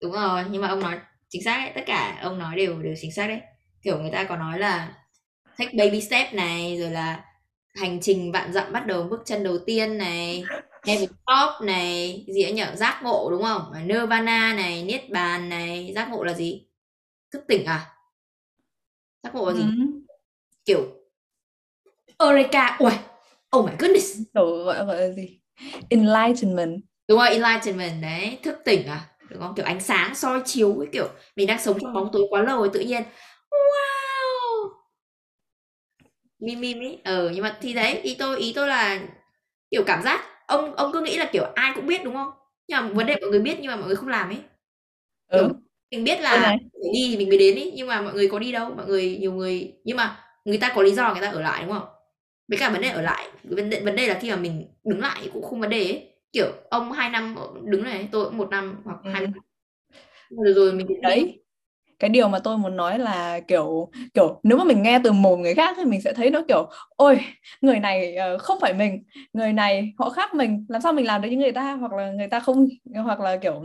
[0.00, 1.72] Đúng rồi nhưng mà ông nói chính xác đấy.
[1.74, 3.40] Tất cả ông nói đều đều chính xác đấy.
[3.82, 4.94] Kiểu người ta có nói là
[5.58, 7.24] take baby step này rồi là
[7.74, 10.44] hành trình vạn dặm bắt đầu bước chân đầu tiên này
[10.86, 13.72] heaven top này gì ấy nhở giác ngộ đúng không?
[13.86, 15.92] Nirvana này niết bàn này.
[15.94, 16.66] Giác ngộ là gì?
[17.32, 17.86] Thức tỉnh à?
[19.22, 19.62] Giác ngộ là gì?
[19.62, 19.68] Ừ.
[20.64, 20.80] kiểu
[22.18, 22.76] eureka.
[22.78, 22.92] Ui
[23.56, 24.20] oh my goodness.
[24.32, 25.40] Đồ gọi gọi là gì?
[25.90, 26.82] Enlightenment.
[27.08, 29.06] Đúng rồi enlightenment đấy thức tỉnh à?
[29.30, 29.54] Đúng không?
[29.56, 32.58] Kiểu ánh sáng soi chiếu cái kiểu mình đang sống trong bóng tối quá lâu
[32.58, 33.02] rồi tự nhiên.
[33.50, 34.70] Wow!
[36.40, 39.00] Mi mi mi ờ nhưng mà thì đấy ý tôi ý tôi là
[39.70, 42.30] kiểu cảm giác ông ông cứ nghĩ là kiểu ai cũng biết đúng không?
[42.68, 44.38] Nhưng mà vấn đề mọi người biết nhưng mà mọi người không làm ấy.
[45.28, 45.48] Ừ.
[45.90, 48.38] mình biết là phải đi thì mình mới đến ấy nhưng mà mọi người có
[48.38, 48.70] đi đâu?
[48.76, 51.62] Mọi người nhiều người nhưng mà người ta có lý do người ta ở lại
[51.64, 51.88] đúng không
[52.52, 55.00] với cả vấn đề ở lại vấn đề vấn đề là khi mà mình đứng
[55.00, 56.08] lại cũng không vấn đề ấy.
[56.32, 59.10] Kiểu ông hai năm đứng này tôi cũng một năm hoặc ừ.
[59.10, 59.32] hai năm.
[60.30, 61.42] Rồi rồi mình đấy.
[61.98, 65.42] cái điều mà tôi muốn nói là kiểu kiểu nếu mà mình nghe từ mồm
[65.42, 67.20] người khác thì mình sẽ thấy nó kiểu ôi
[67.60, 69.04] người này uh, không phải mình.
[69.32, 70.66] Người này họ khác mình.
[70.68, 71.72] Làm sao mình làm được như người ta?
[71.72, 72.68] Hoặc là người ta không
[73.04, 73.62] hoặc là kiểu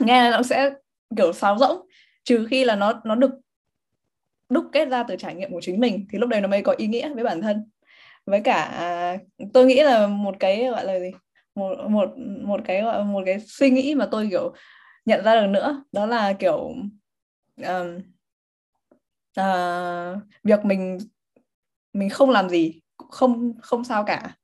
[0.00, 0.70] nghe nó sẽ
[1.16, 1.86] kiểu sáo rỗng.
[2.24, 3.30] Trừ khi là nó nó được
[4.48, 6.72] đúc kết ra từ trải nghiệm của chính mình thì lúc đấy nó mới có
[6.72, 7.64] ý nghĩa với bản thân
[8.28, 9.16] với cả à,
[9.52, 11.10] tôi nghĩ là một cái gọi là gì?
[11.54, 12.10] Một một
[12.44, 14.54] một cái gọi một cái suy nghĩ mà tôi kiểu
[15.06, 16.58] nhận ra được nữa đó là kiểu
[17.56, 17.98] um,
[19.40, 20.98] uh, việc mình
[21.92, 24.36] mình không làm gì không không sao cả.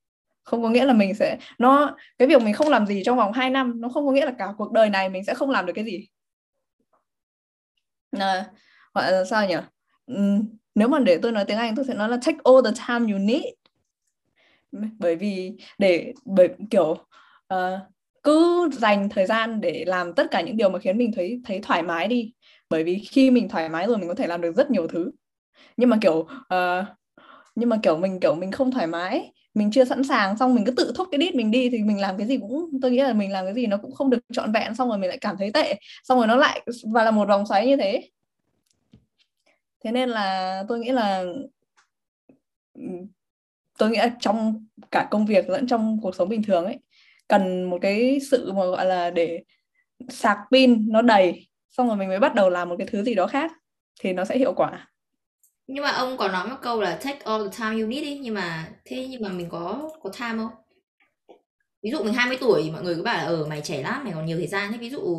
[0.45, 3.33] Không có nghĩa là mình sẽ nó cái việc mình không làm gì trong vòng
[3.33, 5.67] 2 năm nó không có nghĩa là cả cuộc đời này mình sẽ không làm
[5.67, 6.09] được cái gì.
[8.11, 8.51] À,
[8.95, 9.57] gọi là sao nhỉ?
[10.13, 10.43] Uhm,
[10.75, 13.13] nếu mà để tôi nói tiếng Anh tôi sẽ nói là take all the time
[13.13, 13.45] you need
[14.99, 16.97] bởi vì để bởi kiểu
[17.55, 17.59] uh,
[18.23, 21.61] cứ dành thời gian để làm tất cả những điều mà khiến mình thấy thấy
[21.63, 22.33] thoải mái đi.
[22.71, 25.11] Bởi vì khi mình thoải mái rồi mình có thể làm được rất nhiều thứ.
[25.77, 26.19] Nhưng mà kiểu
[26.55, 26.85] uh,
[27.55, 30.65] nhưng mà kiểu mình kiểu mình không thoải mái mình chưa sẵn sàng xong mình
[30.65, 33.03] cứ tự thúc cái đít mình đi thì mình làm cái gì cũng tôi nghĩ
[33.03, 35.19] là mình làm cái gì nó cũng không được trọn vẹn xong rồi mình lại
[35.21, 36.61] cảm thấy tệ xong rồi nó lại
[36.93, 38.09] và là một vòng xoáy như thế.
[39.85, 41.25] Thế nên là tôi nghĩ là
[42.75, 42.83] ừ,
[43.79, 46.79] tôi nghĩ là trong cả công việc lẫn trong cuộc sống bình thường ấy
[47.29, 49.43] cần một cái sự mà gọi là để
[50.09, 53.15] sạc pin nó đầy xong rồi mình mới bắt đầu làm một cái thứ gì
[53.15, 53.53] đó khác
[54.01, 54.89] thì nó sẽ hiệu quả.
[55.67, 58.19] Nhưng mà ông có nói một câu là take all the time you need đi
[58.19, 60.51] nhưng mà thế nhưng mà mình có có time không?
[61.83, 64.05] Ví dụ mình 20 tuổi mọi người cứ bảo là ở ờ, mày trẻ lắm
[64.05, 64.79] mày còn nhiều thời gian thế.
[64.79, 65.19] Ví dụ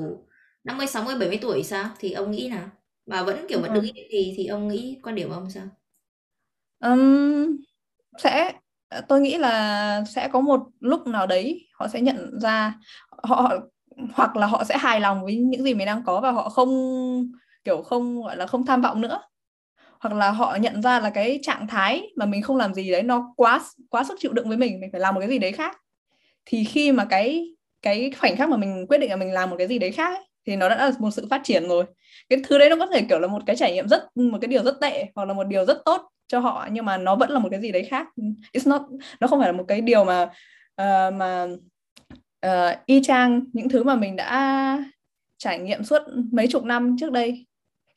[0.64, 1.90] 50 60 70 tuổi sao?
[2.00, 2.70] Thì ông nghĩ nào?
[3.06, 5.68] Mà vẫn kiểu vẫn đứng thì thì ông nghĩ quan điểm ông sao?
[6.80, 7.58] Um,
[8.18, 8.54] sẽ
[9.08, 12.74] tôi nghĩ là sẽ có một lúc nào đấy họ sẽ nhận ra
[13.24, 13.54] họ
[14.14, 16.70] hoặc là họ sẽ hài lòng với những gì mình đang có và họ không
[17.64, 19.22] kiểu không gọi là không tham vọng nữa.
[20.00, 23.04] Hoặc là họ nhận ra là cái trạng thái mà mình không làm gì đấy
[23.04, 25.52] nó quá quá sức chịu đựng với mình mình phải làm một cái gì đấy
[25.52, 25.78] khác.
[26.46, 29.56] Thì khi mà cái cái khoảnh khắc mà mình quyết định là mình làm một
[29.60, 31.86] cái gì đấy khác ấy, thì nó đã là một sự phát triển rồi.
[32.30, 34.48] Cái thứ đấy nó có thể kiểu là một cái trải nghiệm rất một cái
[34.48, 37.30] điều rất tệ hoặc là một điều rất tốt cho họ nhưng mà nó vẫn
[37.30, 38.08] là một cái gì đấy khác.
[38.54, 38.82] It's not
[39.20, 40.24] nó không phải là một cái điều mà
[40.82, 41.48] uh, mà
[42.46, 44.84] uh, y chang những thứ mà mình đã
[45.38, 47.46] trải nghiệm suốt mấy chục năm trước đây.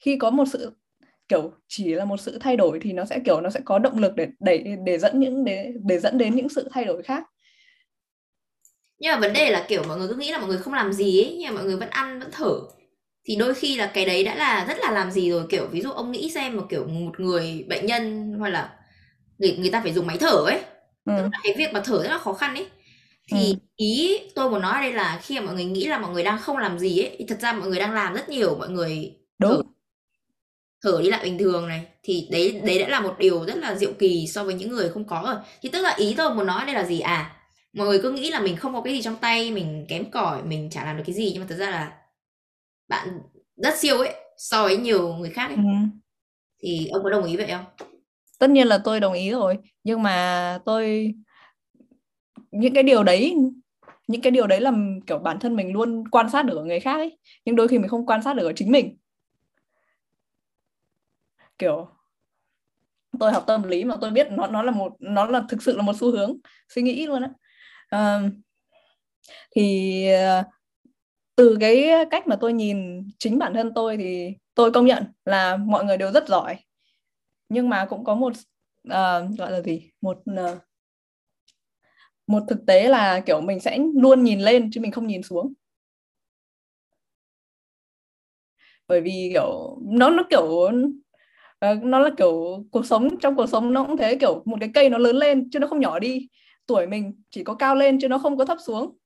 [0.01, 0.72] Khi có một sự
[1.28, 3.99] kiểu chỉ là một sự thay đổi thì nó sẽ kiểu nó sẽ có động
[3.99, 7.24] lực để để để dẫn những để để dẫn đến những sự thay đổi khác
[8.99, 10.92] nhưng mà vấn đề là kiểu mọi người cứ nghĩ là mọi người không làm
[10.92, 12.61] gì ấy nhưng mà mọi người vẫn ăn vẫn thở.
[13.24, 15.44] Thì đôi khi là cái đấy đã là rất là làm gì rồi.
[15.51, 18.70] Kiểu ví dụ ông nghĩ xem một kiểu một người bệnh nhân hoặc là
[19.38, 20.61] người người ta phải dùng máy thở ấy
[21.05, 21.12] ừ.
[21.16, 22.66] tức là cái việc mà thở rất là khó khăn ấy.
[23.32, 23.59] Thì ừ.
[23.76, 26.24] ý tôi muốn nói ở đây là khi mà mọi người nghĩ là mọi người
[26.24, 28.68] đang không làm gì ấy thì thật ra mọi người đang làm rất nhiều mọi
[28.68, 29.51] người Đúng.
[29.51, 29.62] thở
[30.82, 31.86] thở đi lại bình thường này.
[32.03, 34.90] Thì đấy đấy đã là một điều rất là diệu kỳ so với những người
[34.90, 35.36] không có rồi.
[35.62, 37.01] Thì tức là ý tôi muốn nói đây là gì?
[37.01, 37.38] À
[37.78, 40.42] mọi người cứ nghĩ là mình không có cái gì trong tay mình kém cỏi
[40.42, 41.30] mình chả làm được cái gì.
[41.32, 41.98] Nhưng mà thật ra là
[42.88, 43.08] bạn
[43.56, 45.56] rất siêu ấy so với nhiều người khác ấy.
[45.56, 45.62] Ừ.
[46.62, 47.88] thì ông có đồng ý vậy không?
[48.38, 49.58] Tất nhiên là tôi đồng ý rồi.
[49.84, 51.14] Nhưng mà tôi
[52.50, 53.34] những cái điều đấy
[54.06, 54.72] những cái điều đấy là
[55.06, 57.18] kiểu bản thân mình luôn quan sát được ở người khác ấy.
[57.44, 58.98] Nhưng đôi khi mình không quan sát được ở chính mình.
[61.58, 61.88] Kiểu
[63.20, 65.76] tôi học tâm lý mà tôi biết nó nó là một nó là thực sự
[65.76, 66.36] là một xu hướng
[66.68, 67.30] suy nghĩ luôn á
[67.97, 68.32] uh,
[69.51, 70.07] thì
[70.41, 70.47] uh,
[71.36, 75.57] từ cái cách mà tôi nhìn chính bản thân tôi thì tôi công nhận là
[75.57, 76.57] mọi người đều rất giỏi.
[77.49, 78.32] Nhưng mà cũng có một
[78.89, 79.91] uh, gọi là gì?
[80.01, 80.59] Một uh,
[82.26, 85.53] một thực tế là kiểu mình sẽ luôn nhìn lên chứ mình không nhìn xuống.
[88.89, 90.70] Bởi vì kiểu nó nó kiểu
[91.82, 94.91] nó là kiểu cuộc sống trong cuộc sống nó cũng thế kiểu một cái cây
[94.91, 96.28] nó lớn lên chứ nó không nhỏ đi
[96.68, 98.96] tuổi mình chỉ có cao lên chứ nó không có thấp xuống.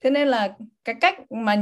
[0.00, 1.56] Thế nên là cái cách mà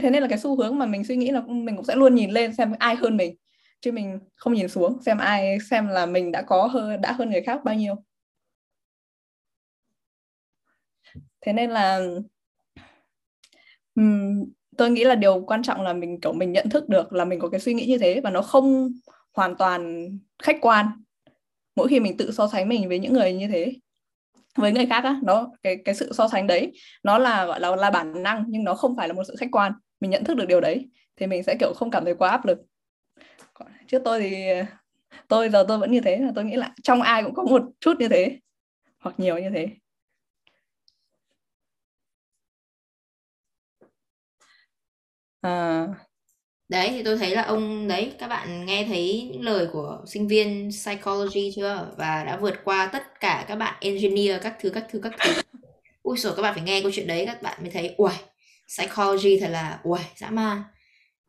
[0.00, 2.14] thế nên là cái xu hướng mà mình suy nghĩ là mình cũng sẽ luôn
[2.14, 3.34] nhìn lên xem ai hơn mình
[3.80, 7.30] chứ mình không nhìn xuống xem ai xem là mình đã có hơn đã hơn
[7.30, 7.94] người khác bao nhiêu.
[11.40, 12.00] Thế nên là
[13.94, 14.44] um,
[14.76, 17.40] tôi nghĩ là điều quan trọng là mình kiểu mình nhận thức được là mình
[17.40, 18.92] có cái suy nghĩ như thế và nó không
[19.32, 20.10] hoàn toàn
[20.42, 20.86] khách quan
[21.76, 23.72] mỗi khi mình tự so sánh mình với những người như thế
[24.56, 26.72] với người khác á nó cái cái sự so sánh đấy
[27.02, 29.50] nó là gọi là là bản năng nhưng nó không phải là một sự khách
[29.52, 29.72] quan.
[30.00, 32.46] Mình nhận thức được điều đấy thì mình sẽ kiểu không cảm thấy quá áp
[32.46, 32.58] lực.
[33.86, 34.44] Trước tôi thì
[35.28, 37.62] tôi giờ tôi vẫn như thế là tôi nghĩ là trong ai cũng có một
[37.80, 38.38] chút như thế
[39.00, 39.68] hoặc nhiều như thế.
[45.40, 45.86] À,
[46.68, 50.28] đấy thì tôi thấy là ông đấy các bạn nghe thấy những lời của sinh
[50.28, 54.86] viên psychology chưa và đã vượt qua tất cả các bạn engineer các thứ các
[54.90, 55.32] thứ các thứ
[56.02, 58.10] ui rồi các bạn phải nghe câu chuyện đấy các bạn mới thấy ui
[58.68, 60.62] psychology thật là ui dã man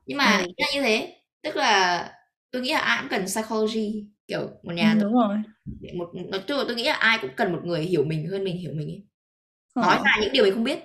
[0.05, 0.65] nhưng mà ừ.
[0.73, 2.11] như thế tức là
[2.51, 5.37] tôi nghĩ là ai cũng cần psychology kiểu một nhà ừ, đúng rồi
[5.93, 8.43] một nói chung là tôi nghĩ là ai cũng cần một người hiểu mình hơn
[8.43, 9.03] mình hiểu mình ấy.
[9.73, 9.81] Ờ.
[9.81, 10.79] nói ra những điều mình không biết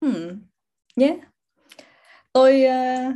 [0.00, 0.40] hmm.
[1.00, 1.16] yeah
[2.32, 3.14] tôi uh,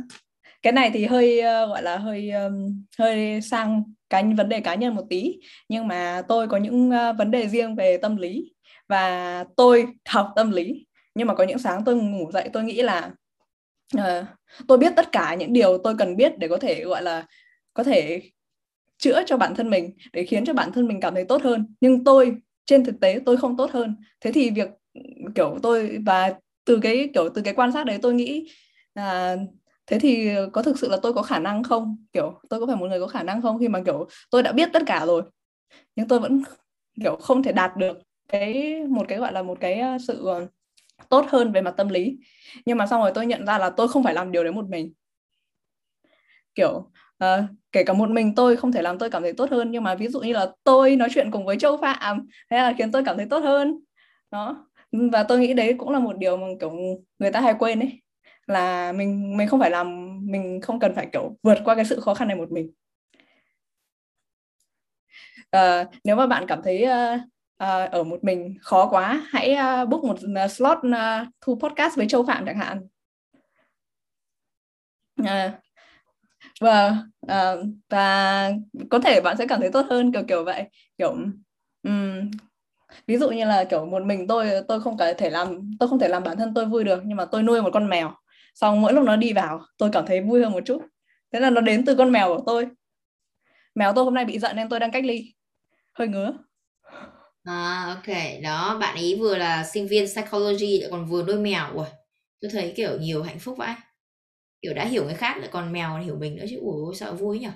[0.61, 4.75] cái này thì hơi uh, gọi là hơi um, hơi sang cái vấn đề cá
[4.75, 5.39] nhân một tí.
[5.69, 8.53] Nhưng mà tôi có những uh, vấn đề riêng về tâm lý
[8.87, 10.85] và tôi học tâm lý.
[11.15, 13.11] Nhưng mà có những sáng tôi ngủ dậy tôi nghĩ là
[13.97, 14.25] uh,
[14.67, 17.25] tôi biết tất cả những điều tôi cần biết để có thể gọi là
[17.73, 18.21] có thể
[18.97, 21.75] chữa cho bản thân mình để khiến cho bản thân mình cảm thấy tốt hơn.
[21.81, 22.35] Nhưng tôi
[22.65, 23.95] trên thực tế tôi không tốt hơn.
[24.21, 24.69] Thế thì việc
[25.35, 26.33] kiểu tôi và
[26.65, 28.51] từ cái kiểu từ cái quan sát đấy tôi nghĩ
[28.95, 29.37] là
[29.87, 32.05] thế thì ờ, có thực sự là tôi có khả năng không?
[32.13, 34.51] Kiểu tôi có phải một người có khả năng không khi mà kiểu tôi đã
[34.51, 35.23] biết tất cả rồi
[35.95, 36.43] nhưng tôi vẫn
[37.03, 40.47] kiểu không thể đạt được cái một cái gọi là một cái ờ, sự ờ,
[41.09, 42.17] tốt hơn về mặt tâm lý.
[42.65, 44.69] Nhưng mà xong rồi tôi nhận ra là tôi không phải làm điều đấy một
[44.69, 44.93] mình.
[46.55, 46.91] Kiểu
[47.23, 49.83] uh, kể cả một mình tôi không thể làm tôi cảm thấy tốt hơn nhưng
[49.83, 52.91] mà ví dụ như là tôi nói chuyện cùng với Châu Phạm thế là khiến
[52.91, 53.79] tôi cảm thấy tốt hơn.
[54.31, 54.67] Đó
[55.11, 56.71] và tôi nghĩ đấy cũng là một điều mà kiểu
[57.19, 58.01] người ta hay quên ấy
[58.47, 61.99] là mình mình không phải làm mình không cần phải kiểu vượt qua cái sự
[61.99, 62.71] khó khăn này một mình.
[65.57, 67.19] Uh, nếu mà bạn cảm thấy uh,
[67.63, 71.97] uh, ở một mình khó quá hãy uh, book một uh, slot uh, thu podcast
[71.97, 72.87] với Châu Phạm chẳng hạn.
[75.21, 75.53] Uh,
[76.61, 78.51] và uh, và
[78.89, 80.63] có thể bạn sẽ cảm thấy tốt hơn kiểu kiểu vậy.
[80.97, 81.15] Kiểu
[81.83, 82.31] um,
[83.07, 86.07] ví dụ như là kiểu một mình tôi tôi không thể làm tôi không thể
[86.07, 88.13] làm bản thân tôi vui được nhưng mà tôi nuôi một con mèo
[88.61, 90.81] xong mỗi lúc nó đi vào tôi cảm thấy vui hơn một chút.
[91.33, 92.67] Thế là nó đến từ con mèo của tôi.
[93.75, 95.33] Mèo tôi hôm nay bị giận nên tôi đang cách ly.
[95.93, 96.33] Hơi ngứa.
[97.43, 98.15] À ok.
[98.43, 101.73] Đó bạn ấy vừa là sinh viên psychology lại còn vừa nuôi mèo.
[101.73, 101.85] Ui
[102.41, 103.73] tôi thấy kiểu nhiều hạnh phúc vậy
[104.61, 106.59] kiểu đã hiểu người khác lại còn mèo hiểu mình nữa chứ.
[106.61, 107.47] Ủa sợ vui nhỉ?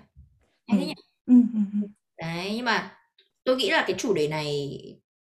[0.67, 0.93] Hay thế nhỉ?
[1.27, 1.33] Ừ.
[1.53, 1.87] Ừ, ừ,
[2.17, 2.97] đấy nhưng mà
[3.45, 4.71] tôi nghĩ là cái chủ đề này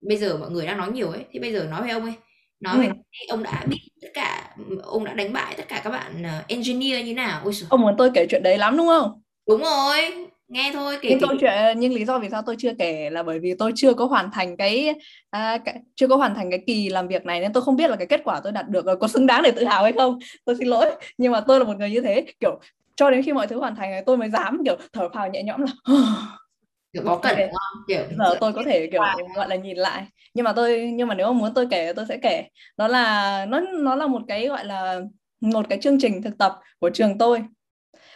[0.01, 1.25] bây giờ mọi người đang nói nhiều ấy.
[1.33, 2.15] Thì bây giờ nói với ông ấy
[2.61, 2.81] nói ừ.
[2.81, 2.93] về
[3.29, 7.07] ông đã biết tất cả ông đã đánh bại tất cả các bạn uh, engineer
[7.07, 7.41] như nào.
[7.45, 9.23] Ôi ông muốn tôi kể chuyện đấy lắm đúng không?
[9.49, 12.73] Đúng rồi nghe thôi kể nhưng câu chuyện nhưng lý do vì sao tôi chưa
[12.79, 14.95] kể là bởi vì tôi chưa có hoàn thành cái,
[15.31, 17.91] à, cái chưa có hoàn thành cái kỳ làm việc này nên tôi không biết
[17.91, 20.19] là cái kết quả tôi đạt được có xứng đáng để tự hào hay không.
[20.45, 22.61] Tôi xin lỗi nhưng mà tôi là một người như thế kiểu
[22.97, 25.61] cho đến khi mọi thứ hoàn thành tôi mới dám kiểu thở phào nhẹ nhõm
[25.61, 25.73] là
[26.93, 27.51] kiểu cẩn okay.
[27.89, 29.03] kiểu giờ tôi có thể kiểu
[29.37, 30.07] gọi là nhìn lại.
[30.35, 32.49] Nhưng mà tôi nhưng mà nếu mà muốn tôi kể tôi sẽ kể.
[32.77, 35.01] Nó là nó nó là một cái gọi là
[35.41, 37.43] một cái chương trình thực tập của trường tôi.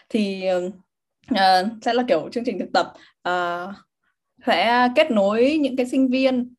[0.08, 0.44] Thì
[1.34, 1.38] uh,
[1.82, 2.92] sẽ là kiểu chương trình thực tập
[3.28, 3.74] uh,
[4.46, 6.54] sẽ kết nối những cái sinh viên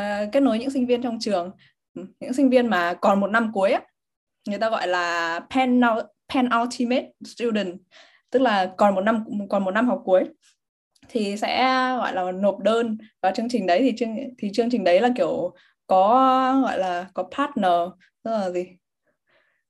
[0.00, 1.50] uh, kết nối những sinh viên trong trường.
[2.20, 3.80] Những sinh viên mà còn một năm cuối á
[4.48, 5.80] người ta gọi là pen
[6.34, 7.74] penultimate student
[8.30, 10.24] tức là còn một năm còn một năm học cuối
[11.10, 11.64] thì sẽ
[11.98, 12.98] gọi là nộp đơn.
[13.22, 15.54] Vào chương trình đấy thì chương thì chương trình đấy là kiểu
[15.86, 16.08] có
[16.62, 17.88] gọi là có partner
[18.22, 18.66] tức là gì?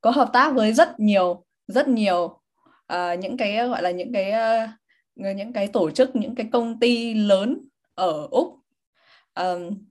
[0.00, 2.24] Có hợp tác với rất nhiều rất nhiều
[2.92, 4.70] uh, những cái gọi là những cái uh,
[5.36, 8.54] những cái tổ chức những cái công ty lớn ở úc.
[9.34, 9.86] Um,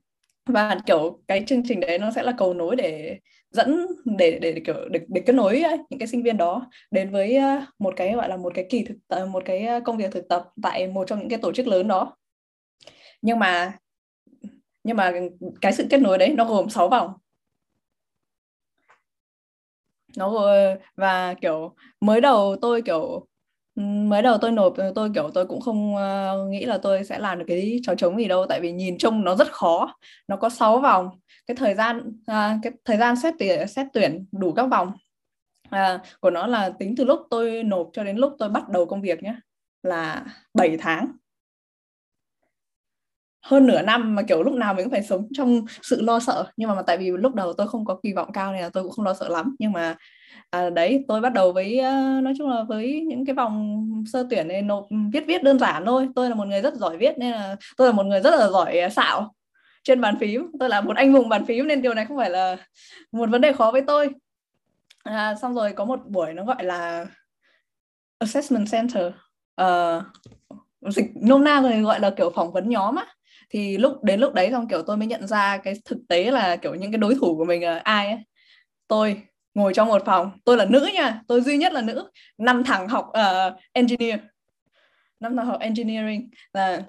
[0.46, 3.18] và kiểu cái chương trình đấy nó sẽ là cầu nối để
[3.50, 7.36] dẫn để để kiểu để, để kết nối những cái sinh viên đó đến với
[7.36, 10.12] ờ, một cái gọi là một cái kỳ thực tập, một cái ờ, công việc
[10.12, 12.16] thực tập tại một trong những cái tổ chức lớn đó.
[13.22, 13.78] Nhưng mà
[14.84, 15.12] nhưng mà
[15.60, 17.12] cái sự kết nối đấy nó gồm 6 vòng.
[20.16, 20.46] Nó
[20.96, 23.26] và kiểu mới đầu tôi kiểu
[23.80, 27.38] mới đầu tôi nộp tôi kiểu tôi cũng không uh, nghĩ là tôi sẽ làm
[27.38, 30.48] được cái trò trống gì đâu tại vì nhìn chung nó rất khó nó có
[30.48, 31.08] 6 vòng.
[31.46, 34.92] Cái thời gian uh, cái thời gian xét tuyển xét tuyển đủ các vòng.
[35.68, 38.86] Uh, của nó là tính từ lúc tôi nộp cho đến lúc tôi bắt đầu
[38.86, 39.34] công việc nhé
[39.82, 40.24] là
[40.54, 41.06] 7 tháng
[43.42, 46.44] hơn nửa năm mà kiểu lúc nào mình cũng phải sống trong sự lo sợ.
[46.56, 48.68] Nhưng mà, mà tại vì lúc đầu tôi không có kỳ vọng cao nên là
[48.68, 49.56] tôi cũng không lo sợ lắm.
[49.58, 49.96] Nhưng mà
[50.50, 51.80] à, đấy tôi bắt đầu với
[52.22, 55.86] nói chung là với những cái vòng sơ tuyển này nộp viết viết đơn giản
[55.86, 56.08] thôi.
[56.14, 58.48] Tôi là một người rất giỏi viết nên là tôi là một người rất là
[58.48, 59.34] giỏi à, xạo
[59.84, 60.46] trên bàn phím.
[60.60, 62.56] Tôi là một anh hùng bàn phím nên điều này không phải là
[63.12, 64.08] một vấn đề khó với tôi.
[65.04, 67.06] À, xong rồi có một buổi nó gọi là
[68.18, 69.06] assessment center
[69.62, 70.02] uh,
[70.88, 73.06] dịch nôm na rồi gọi là kiểu phỏng vấn nhóm á
[73.50, 76.56] thì lúc đến lúc đấy xong kiểu tôi mới nhận ra cái thực tế là
[76.56, 78.18] kiểu những cái đối thủ của mình là ai ấy.
[78.88, 79.22] tôi
[79.54, 82.88] ngồi trong một phòng tôi là nữ nha tôi duy nhất là nữ năm thằng
[82.88, 84.20] học uh, engineer.
[85.20, 86.82] Năm thằng học engineering là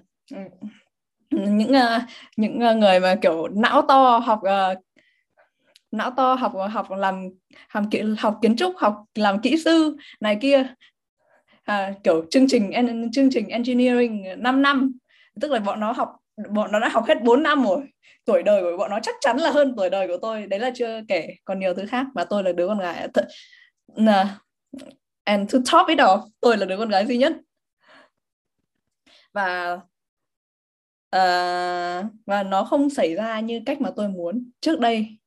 [1.29, 2.01] những uh,
[2.37, 4.77] những uh, người mà kiểu não to học uh,
[5.91, 7.29] não to học học làm
[7.69, 7.83] học
[8.17, 10.73] học kiến trúc học làm kỹ sư này kia.
[11.63, 12.71] À, kiểu chương trình
[13.13, 14.91] chương trình engineering 5 năm.
[15.41, 17.81] Tức là bọn nó học bọn nó đã học hết 4 năm rồi.
[18.25, 20.47] Tuổi đời của bọn nó chắc chắn là hơn tuổi đời của tôi.
[20.47, 21.27] Đấy là chưa kể.
[21.45, 23.07] Còn nhiều thứ khác và tôi là đứa con gái.
[23.95, 24.27] Th-
[25.23, 27.33] and to top it off tôi là đứa con gái duy nhất.
[29.33, 29.73] Và
[31.15, 34.51] uh, và nó không xảy ra như cách mà tôi muốn.
[34.61, 35.17] Trước đây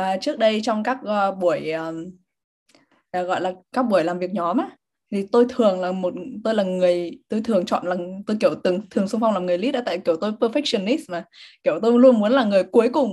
[0.00, 4.58] uh, trước đây trong các uh, buổi uh, gọi là các buổi làm việc nhóm
[4.58, 4.76] á
[5.12, 7.96] thì tôi thường là một tôi là người tôi thường chọn là
[8.26, 11.24] tôi kiểu từng thường xung phong làm người lead tại kiểu tôi perfectionist mà.
[11.62, 13.10] Kiểu tôi luôn muốn là người cuối cùng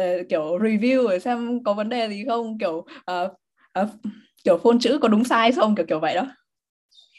[0.00, 3.32] uh, kiểu review để xem có vấn đề gì không kiểu uh,
[3.82, 3.88] uh,
[4.44, 6.26] kiểu phôn chữ có đúng sai không kiểu kiểu vậy đó.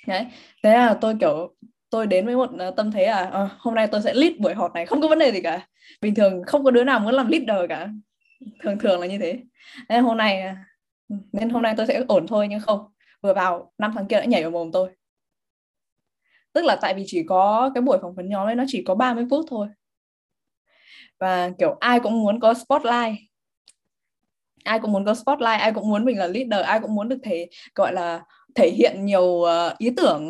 [0.08, 0.26] Đấy
[0.64, 1.56] thế là tôi kiểu
[1.90, 4.74] tôi đến với một tâm thế à uh, hôm nay tôi sẽ lead buổi họp
[4.74, 5.68] này không có vấn đề gì cả.
[6.02, 7.90] Bình thường không có đứa nào muốn làm leader cả.
[8.64, 9.40] Thường thường là như thế.
[9.90, 10.56] Nên hôm nay
[11.32, 12.93] nên hôm nay tôi sẽ ổn thôi nhưng không
[13.24, 14.90] vừa vào năm thằng kia đã nhảy vào mồm tôi.
[16.54, 18.96] Tức là tại vì chỉ có cái buổi phỏng vấn nhóm ấy nó chỉ có
[18.96, 19.68] 30 phút thôi.
[21.20, 23.16] Và kiểu ai cũng muốn có spotlight.
[24.64, 27.18] Ai cũng muốn có spotlight ai cũng muốn mình là leader ai cũng muốn được
[27.24, 28.24] thể gọi là
[28.56, 30.30] thể hiện nhiều uh, ý tưởng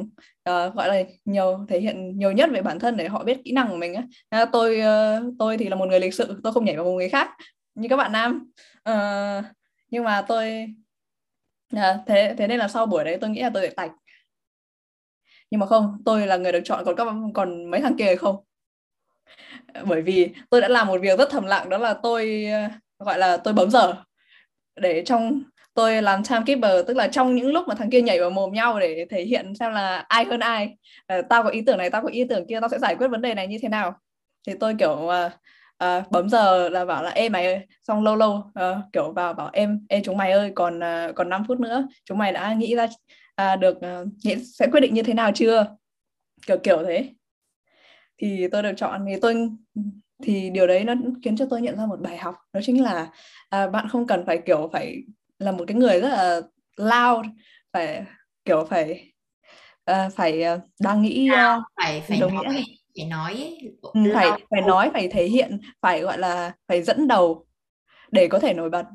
[0.49, 3.51] uh, gọi là nhiều thể hiện nhiều nhất về bản thân để họ biết kỹ
[3.51, 3.93] năng của mình
[4.29, 4.45] á.
[4.51, 7.09] Tôi uh, tôi thì là một người lịch sự tôi không nhảy vào một người
[7.09, 7.29] khác
[7.75, 8.51] như các bạn nam.
[8.89, 9.45] Uh,
[9.89, 10.67] nhưng mà tôi
[11.75, 13.91] à, thế thế nên là sau buổi đấy tôi nghĩ là tôi bị tạch.
[15.51, 18.43] Nhưng mà không tôi là người được chọn còn các còn mấy thằng kia không.
[19.73, 22.69] Ờ, bởi vì tôi đã làm một việc rất thầm lặng đó là tôi ờ,
[23.05, 23.93] gọi là tôi bấm giờ.
[24.75, 25.43] Để trong
[25.73, 28.79] tôi làm timekeeper tức là trong những lúc mà thằng kia nhảy vào mồm nhau
[28.79, 30.77] để thể hiện xem là ai hơn ai.
[31.07, 33.07] À, tao có ý tưởng này tao có ý tưởng kia tao sẽ giải quyết
[33.07, 33.93] vấn đề này như thế nào.
[34.47, 35.31] Thì tôi kiểu uh,
[35.83, 39.33] uh, bấm giờ là bảo là ê mày ơi xong lâu lâu uh, kiểu vào
[39.33, 42.53] bảo em ê chúng mày ơi còn uh, còn 5 phút nữa chúng mày đã
[42.53, 42.87] nghĩ ra
[43.41, 45.75] uh, được uh, nghĩ sẽ quyết định như thế nào chưa?
[46.47, 47.09] Kiểu kiểu thế.
[48.17, 49.49] Thì tôi được chọn thì tôi
[50.23, 53.09] thì điều đấy nó khiến cho tôi nhận ra một bài học đó chính là
[53.49, 55.03] à, bạn không cần phải kiểu phải
[55.39, 56.41] là một cái người rất là
[56.77, 57.25] loud
[57.73, 58.05] phải
[58.45, 59.11] kiểu phải
[59.91, 62.63] uh, phải uh, đang nghĩ uh, phải phải đồng nghĩa
[62.97, 67.45] phải nói ừ, phải phải nói phải thể hiện phải gọi là phải dẫn đầu
[68.11, 68.85] để có thể nổi bật.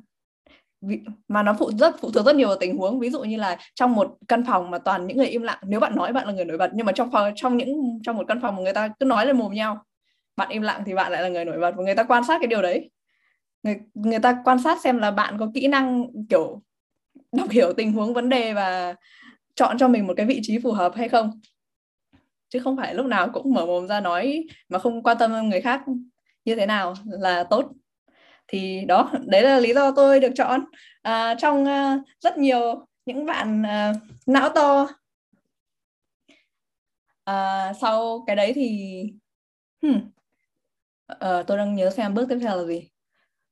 [1.28, 3.00] Mà nó phụ rất phụ thuộc rất nhiều vào tình huống.
[3.00, 5.80] Ví dụ như là trong một căn phòng mà toàn những người im lặng nếu
[5.80, 8.24] bạn nói bạn là người nổi bật nhưng mà trong phòng trong những trong một
[8.28, 9.84] căn phòng mà người ta cứ nói lên mồm nhau
[10.36, 12.38] bạn im lặng thì bạn lại là người nổi bật và người ta quan sát
[12.40, 12.90] cái điều đấy.
[13.62, 16.62] Người người ta quan sát xem là bạn có kỹ năng kiểu
[17.32, 18.94] đọc hiểu tình huống vấn đề và
[19.54, 21.40] chọn cho mình một cái vị trí phù hợp hay không
[22.48, 25.60] chứ không phải lúc nào cũng mở mồm ra nói mà không quan tâm người
[25.60, 25.82] khác
[26.44, 27.72] như thế nào là tốt.
[28.48, 30.60] Thì đó đấy là lý do tôi được chọn.
[31.02, 33.96] À, trong uh, rất nhiều những bạn uh,
[34.26, 34.88] não to.
[37.24, 39.02] À, sau cái đấy thì
[39.82, 40.10] hmm,
[41.06, 42.88] à, tôi đang nhớ xem bước tiếp theo là gì.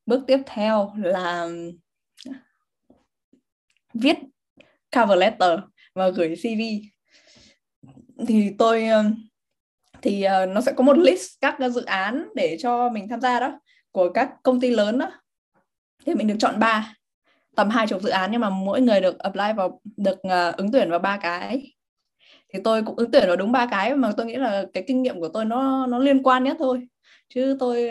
[0.06, 1.48] Bước tiếp theo là
[3.94, 4.16] viết
[4.96, 5.60] cover letter
[5.94, 6.60] và gửi CV
[8.26, 9.04] thì tôi ờ,
[10.02, 13.40] thì ờ, nó sẽ có một list các dự án để cho mình tham gia
[13.40, 13.60] đó,
[13.92, 15.10] của các công ty lớn đó.
[16.06, 16.94] Thì mình được chọn ba,
[17.56, 20.72] tầm hai chục dự án nhưng mà mỗi người được apply vào, được ờ, ứng
[20.72, 21.72] tuyển vào ba cái.
[22.52, 25.02] Thì tôi cũng ứng tuyển vào đúng ba cái mà tôi nghĩ là cái kinh
[25.02, 26.88] nghiệm của tôi nó nó liên quan nhất thôi.
[27.28, 27.90] Chứ tôi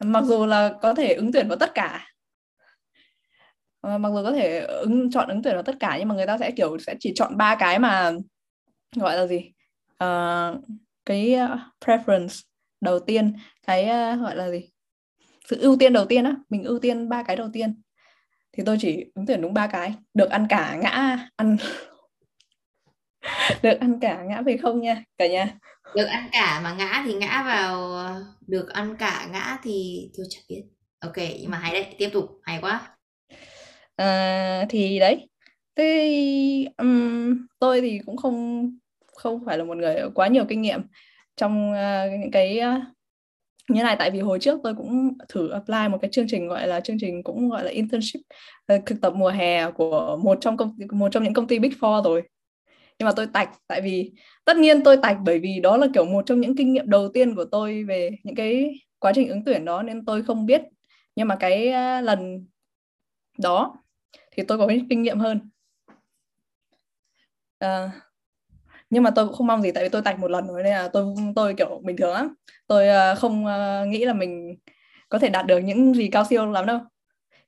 [0.00, 2.06] mặc dù là có thể ứng tuyển vào tất cả
[3.82, 6.38] mặc dù có thể ứng, chọn ứng tuyển vào tất cả nhưng mà người ta
[6.38, 8.12] sẽ, kiểu, sẽ chỉ chọn ba cái mà
[8.96, 9.52] gọi là gì?
[10.04, 10.64] Uh,
[11.06, 11.36] cái
[11.80, 12.42] preference
[12.80, 13.36] đầu tiên
[13.66, 14.70] cái uh, gọi là gì?
[15.48, 17.82] Sự ưu tiên đầu tiên á mình ưu tiên ba cái đầu tiên.
[18.52, 21.56] Thì tôi chỉ ứng tuyển đúng ba cái được ăn cả ngã ăn
[23.62, 25.58] được ăn cả ngã về không nha cả nhà.
[25.94, 28.04] Được ăn cả mà ngã thì ngã vào
[28.46, 30.62] được ăn cả ngã thì tôi chẳng biết.
[31.00, 32.96] Ok nhưng mà hay đấy tiếp tục hay quá.
[33.96, 35.29] À, thì đấy
[35.80, 38.70] thế um, tôi thì cũng không
[39.16, 40.80] không phải là một người quá nhiều kinh nghiệm
[41.36, 42.82] trong uh, những cái uh,
[43.68, 43.96] như này.
[43.98, 46.96] Tại vì hồi trước tôi cũng thử apply một cái chương trình gọi là chương
[47.00, 48.20] trình cũng gọi là internship
[48.74, 51.70] uh, thực tập mùa hè của một trong công một trong những công ty big
[51.80, 52.22] four rồi.
[52.98, 54.12] Nhưng mà tôi tạch tại vì
[54.44, 57.08] tất nhiên tôi tạch bởi vì đó là kiểu một trong những kinh nghiệm đầu
[57.08, 60.62] tiên của tôi về những cái quá trình ứng tuyển đó nên tôi không biết.
[61.16, 61.72] Nhưng mà cái
[62.02, 62.46] lần
[63.38, 63.76] đó
[64.32, 65.50] thì tôi có kinh nghiệm hơn
[67.64, 67.90] uh,
[68.90, 70.72] nhưng mà tôi cũng không mong gì tại vì tôi tạch một lần rồi nên
[70.72, 72.34] là tôi tôi kiểu bình thường lắm.
[72.66, 74.56] Tôi uh, không uh, nghĩ là mình
[75.08, 76.80] có thể đạt được những gì cao siêu lắm đâu.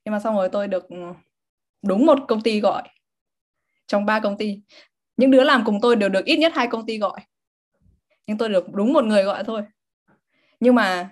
[0.05, 0.97] Nhưng mà xong rồi tôi được ừ,
[1.81, 2.83] đúng một công ty gọi.
[3.87, 4.61] Trong ba công ty.
[5.17, 7.19] Những đứa làm cùng tôi đều được ít nhất hai công ty gọi.
[8.27, 9.61] Nhưng tôi được đúng một người gọi thôi.
[10.59, 11.09] Nhưng mà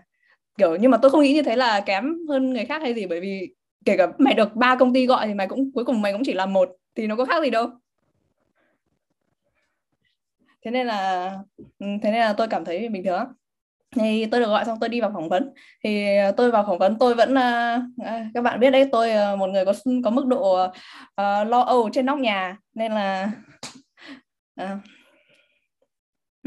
[0.57, 3.05] kiểu nhưng mà tôi không nghĩ như thế là kém hơn người khác hay gì
[3.05, 6.01] bởi vì kể cả mày được ba công ty gọi thì mày cũng cuối cùng
[6.01, 7.69] mày cũng chỉ làm một thì nó có khác gì đâu
[10.65, 13.25] thế nên là ừ, thế nên là tôi cảm thấy bình thường
[13.95, 15.53] thì tôi được gọi xong tôi đi vào phỏng vấn.
[15.83, 16.05] Thì
[16.37, 17.81] tôi vào phỏng vấn tôi vẫn uh,
[18.33, 21.89] các bạn biết đấy tôi uh, một người có có mức độ uh, lo âu
[21.93, 22.57] trên nóc nhà.
[22.73, 23.31] Nên là
[24.61, 24.69] uh,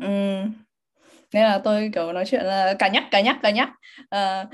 [0.03, 0.53] um,
[1.33, 3.71] nên là tôi kiểu nói chuyện là cả nhắc cả nhắc cả nhắc.
[4.15, 4.49] Uh,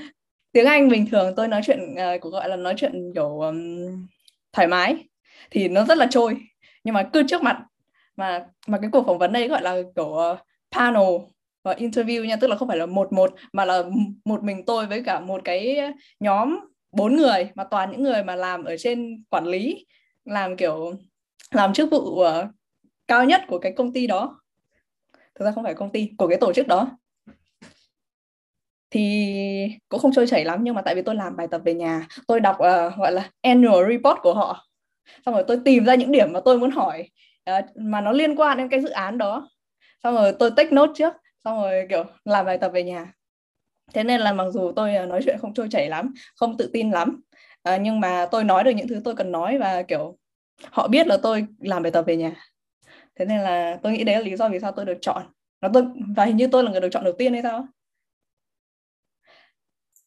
[0.51, 1.79] tiếng Anh bình thường tôi nói chuyện
[2.15, 3.57] uh, gọi là nói chuyện kiểu um,
[4.53, 4.95] thoải mái.
[5.51, 6.37] Thì nó rất là trôi.
[6.83, 7.63] Nhưng mà cứ trước mặt
[8.21, 10.39] mà mà cái cuộc phỏng vấn đây gọi là kiểu uh,
[10.71, 11.17] panel
[11.63, 13.83] và interview nha tức là không phải là một một mà là
[14.25, 15.77] một mình tôi với cả một cái
[16.19, 16.59] nhóm
[16.91, 19.85] bốn người mà toàn những người mà làm ở trên quản lý
[20.25, 20.93] làm kiểu
[21.51, 22.25] làm chức vụ uh,
[23.07, 24.41] cao nhất của cái công ty đó.
[25.35, 26.97] Thực ra không phải công ty của cái tổ chức đó.
[28.89, 29.33] Thì
[29.89, 32.07] cũng không trôi chảy lắm nhưng mà tại vì tôi làm bài tập về nhà
[32.27, 34.67] tôi đọc uh, gọi là annual report của họ.
[35.25, 37.09] Xong rồi tôi tìm ra những điểm mà tôi muốn hỏi
[37.49, 39.49] uh, mà nó liên quan đến cái dự án đó.
[40.03, 41.13] Xong rồi tôi take note trước
[41.43, 43.13] xong rồi kiểu làm bài tập về nhà.
[43.93, 46.69] Thế nên là mặc dù tôi ờ, nói chuyện không trôi chảy lắm không tự
[46.73, 47.21] tin lắm
[47.69, 50.17] uh, nhưng mà tôi nói được những thứ tôi cần nói và kiểu
[50.71, 52.31] họ biết là tôi làm bài tập về nhà.
[53.15, 55.23] Thế nên là tôi nghĩ đấy là lý do vì sao tôi được chọn.
[55.61, 55.83] Nó tôi
[56.15, 57.67] và hình như tôi là người được chọn đầu tiên hay sao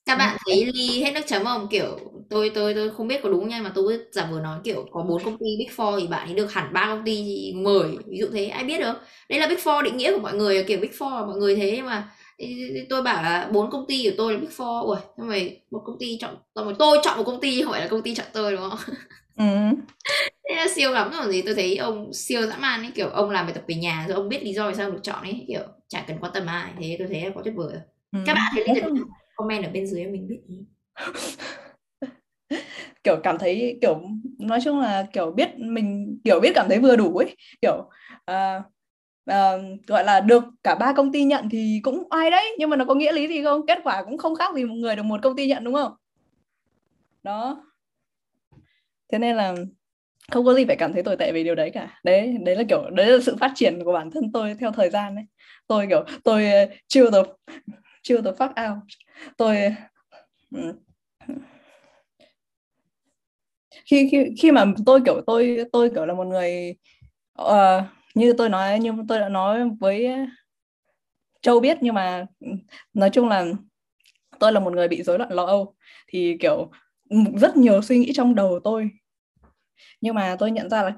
[0.07, 1.69] các bạn thấy ly hết nước chấm không?
[1.71, 1.99] Kiểu
[2.31, 5.03] tôi tôi tôi không biết có đúng nha mà tôi giả vừa nói kiểu có
[5.03, 8.19] bốn công ty big four thì bạn ấy được hẳn ba công ty mời ví
[8.19, 8.95] dụ thế ai biết được.
[9.29, 11.83] Đây là big four định nghĩa của mọi người kiểu big four mọi người thế
[11.83, 12.09] mà
[12.91, 14.87] tôi bảo là bốn công ty của tôi là big four.
[14.87, 15.37] Ui nhưng mà
[15.71, 18.15] một công ty chọn tôi tôi chọn một công ty không phải là công ty
[18.15, 18.79] chọn tôi đúng không?
[19.37, 19.45] Ừ.
[20.49, 23.31] thế là siêu lắm rồi gì tôi thấy ông siêu dã man ấy kiểu ông
[23.31, 25.45] làm bài tập về nhà rồi ông biết lý do vì sao được chọn ấy
[25.49, 27.73] kiểu chả cần quan tâm ai thế tôi thấy có tuyệt vời
[28.13, 28.19] ừ.
[28.27, 28.85] các bạn thấy liên
[29.37, 30.57] comment ở bên dưới mình biết ý.
[33.05, 34.01] Kiểu cảm thấy kiểu
[34.39, 37.37] nói chung là kiểu biết mình kiểu biết cảm thấy vừa đủ ấy.
[37.63, 37.91] Kiểu
[38.31, 38.63] uh,
[39.31, 42.77] uh, gọi là được cả ba công ty nhận thì cũng ai đấy nhưng mà
[42.77, 43.67] nó có nghĩa lý gì không?
[43.67, 45.93] Kết quả cũng không khác gì một người được một công ty nhận đúng không?
[47.23, 47.65] Đó.
[49.13, 49.55] Thế nên là
[50.31, 52.01] không có gì phải cảm thấy tồi tệ về điều đấy cả.
[52.05, 54.91] Đấy đấy là kiểu đấy là sự phát triển của bản thân tôi theo thời
[54.91, 55.25] gian đấy
[55.67, 57.27] tôi kiểu tôi uh, được.
[57.67, 58.79] the chill the fuck out
[59.37, 59.75] tôi
[60.51, 60.73] ừ.
[63.85, 66.75] khi khi khi mà tôi kiểu tôi tôi kiểu là một người
[67.43, 67.83] uh,
[68.15, 70.09] như tôi nói như tôi đã nói với
[71.45, 72.49] Châu biết nhưng mà ừ,
[72.95, 73.45] nói chung là
[74.41, 75.75] tôi là một người bị rối loạn lo âu.
[76.09, 76.71] Thì kiểu
[77.11, 78.91] ừ, rất nhiều suy nghĩ trong đầu tôi.
[80.01, 80.93] Nhưng mà tôi nhận ra là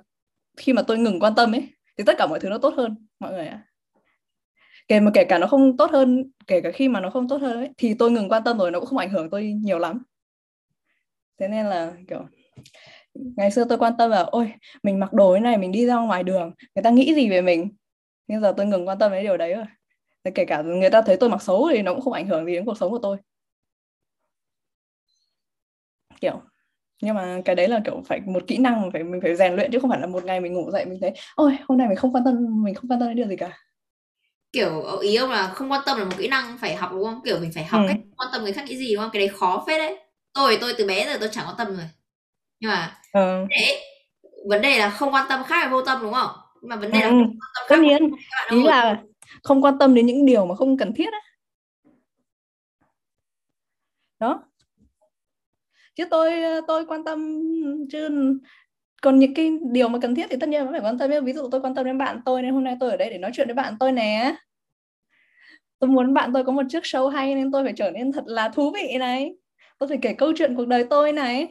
[0.57, 3.07] khi mà tôi ngừng quan tâm ấy thì tất cả mọi thứ nó tốt hơn
[3.21, 3.63] mọi người ạ
[4.89, 7.37] kể mà kể cả nó không tốt hơn, kể cả khi mà nó không tốt
[7.41, 9.79] hơn ấy, thì tôi ngừng quan tâm rồi, nó cũng không ảnh hưởng tôi nhiều
[9.79, 10.03] lắm.
[11.41, 12.27] Thế nên là, kiểu,
[13.15, 15.97] ngày xưa tôi quan tâm là, ôi, mình mặc đồ thế này, mình đi ra
[15.97, 17.69] ngoài đường, người ta nghĩ gì về mình?
[18.29, 19.65] Nhưng giờ tôi ngừng quan tâm đến điều đấy rồi.
[20.25, 22.47] Thế kể cả người ta thấy tôi mặc xấu thì nó cũng không ảnh hưởng
[22.47, 23.19] gì đến cuộc sống của tôi.
[26.21, 26.43] Kiểu,
[27.03, 29.71] nhưng mà cái đấy là, kiểu, phải một kỹ năng, phải, mình phải rèn luyện
[29.73, 31.97] chứ không phải là một ngày mình ngủ dậy mình thấy, ôi, hôm nay mình
[31.97, 33.53] không quan tâm, mình không quan tâm đến điều gì cả
[34.57, 37.21] kiểu ý ông là không quan tâm là một kỹ năng phải học đúng không?
[37.25, 37.89] Kiểu mình phải học ừ.
[37.89, 39.11] cách quan tâm người khác nghĩ gì đúng không?
[39.13, 39.99] Cái đấy khó phết đấy.
[40.33, 41.87] Tôi tôi từ bé giờ tôi chẳng quan tâm rồi.
[42.61, 43.47] Nhưng mà ừ.
[43.51, 43.83] đấy,
[44.49, 46.31] vấn đề là không quan tâm khác là vô tâm đúng không?
[46.63, 47.05] Nhưng mà vấn đề ừ.
[47.05, 48.11] là không quan tâm tất nhiên.
[48.51, 49.03] ý là
[49.43, 51.21] không quan tâm đến những điều mà không cần thiết á.
[54.21, 54.43] Đó.
[55.95, 56.33] Chứ tôi
[56.67, 57.41] tôi quan tâm
[57.93, 58.09] chứ
[59.03, 61.11] còn những cái điều mà cần thiết thì tất nhiên phải quan tâm.
[61.25, 63.19] Ví dụ tôi quan tâm đến bạn tôi nên hôm nay tôi ở đây để
[63.19, 64.37] nói chuyện với bạn tôi nè
[65.79, 68.25] tôi muốn bạn tôi có một chiếc show hay nên tôi phải trở nên thật
[68.27, 69.33] là thú vị này.
[69.79, 71.47] Tôi phải kể câu chuyện cuộc đời tôi này.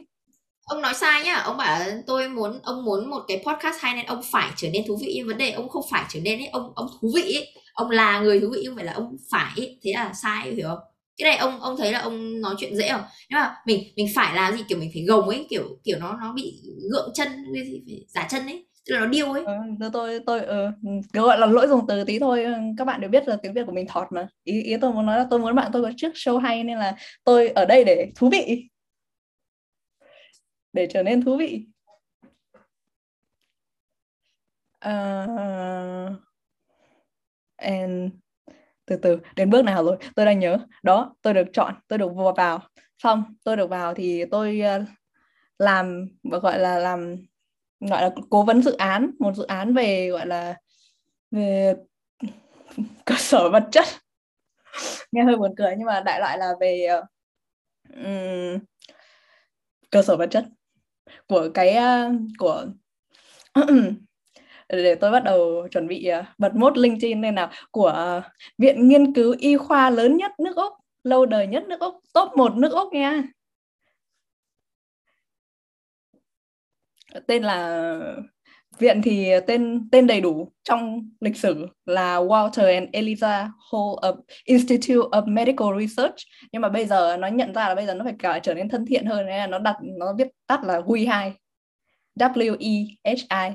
[0.64, 1.34] Ông nói sai nhá.
[1.36, 4.82] Ông bảo tôi muốn, ông muốn một cái podcast hay nên ông phải trở nên
[4.86, 5.12] thú vị.
[5.16, 7.48] Nhưng vấn đề ông không phải trở nên ấy, ông ông thú vị ấy.
[7.74, 9.78] Ông là người thú vị không phải là ông phải ấy.
[9.82, 10.78] thế là sai, hiểu không?
[11.16, 13.02] Cái này ông ông thấy là ông nói chuyện dễ không?
[13.30, 14.62] Nhưng mà mình mình phải là gì?
[14.68, 16.62] Kiểu mình phải gồng ấy, kiểu kiểu nó nó bị
[16.92, 19.44] gượng chân, cái gì phải giả chân ấy là nó điêu ấy.
[19.44, 19.52] Ừ,
[19.92, 20.70] tôi tôi ừ,
[21.12, 22.44] gọi là lỗi dùng từ tí thôi.
[22.44, 24.28] Ừ, các bạn đều biết là tiếng việt của mình thọt mà.
[24.44, 26.78] Ý ý tôi muốn nói là tôi muốn bạn tôi có trước show hay nên
[26.78, 28.68] là tôi ở đây để thú vị.
[30.72, 31.66] Để trở nên thú vị.
[34.88, 36.12] Uh,
[37.56, 38.12] and
[38.86, 39.96] từ từ đến bước nào rồi?
[40.16, 40.58] Tôi đang nhớ.
[40.82, 42.62] Đó tôi được chọn tôi được vào.
[42.98, 44.84] Xong tôi được vào thì tôi ờ,
[45.58, 47.16] làm gọi là làm
[47.80, 50.54] gọi là cố vấn dự án một dự án về gọi là
[51.30, 51.74] về
[53.04, 53.84] cơ sở vật chất.
[55.12, 56.86] Nghe hơi buồn cười nhưng mà đại loại là về
[57.94, 58.58] um,
[59.90, 60.44] cơ sở vật chất
[61.28, 62.66] của cái uh, của
[64.68, 67.50] để tôi bắt đầu chuẩn bị uh, bật mốt LinkedIn lên nào.
[67.70, 68.24] Của uh,
[68.58, 70.72] viện nghiên cứu y khoa lớn nhất nước Úc
[71.02, 73.22] lâu đời nhất nước Úc top 1 nước Úc nha.
[77.26, 77.98] Tên là,
[78.78, 84.16] viện thì tên tên đầy đủ trong lịch sử là Walter and Eliza Hall of
[84.44, 86.14] Institute of Medical Research.
[86.52, 88.68] Nhưng mà bây giờ nó nhận ra là bây giờ nó phải cả trở nên
[88.68, 91.32] thân thiện hơn, nên là nó đặt, nó viết tắt là WE2
[92.16, 93.54] W E H I.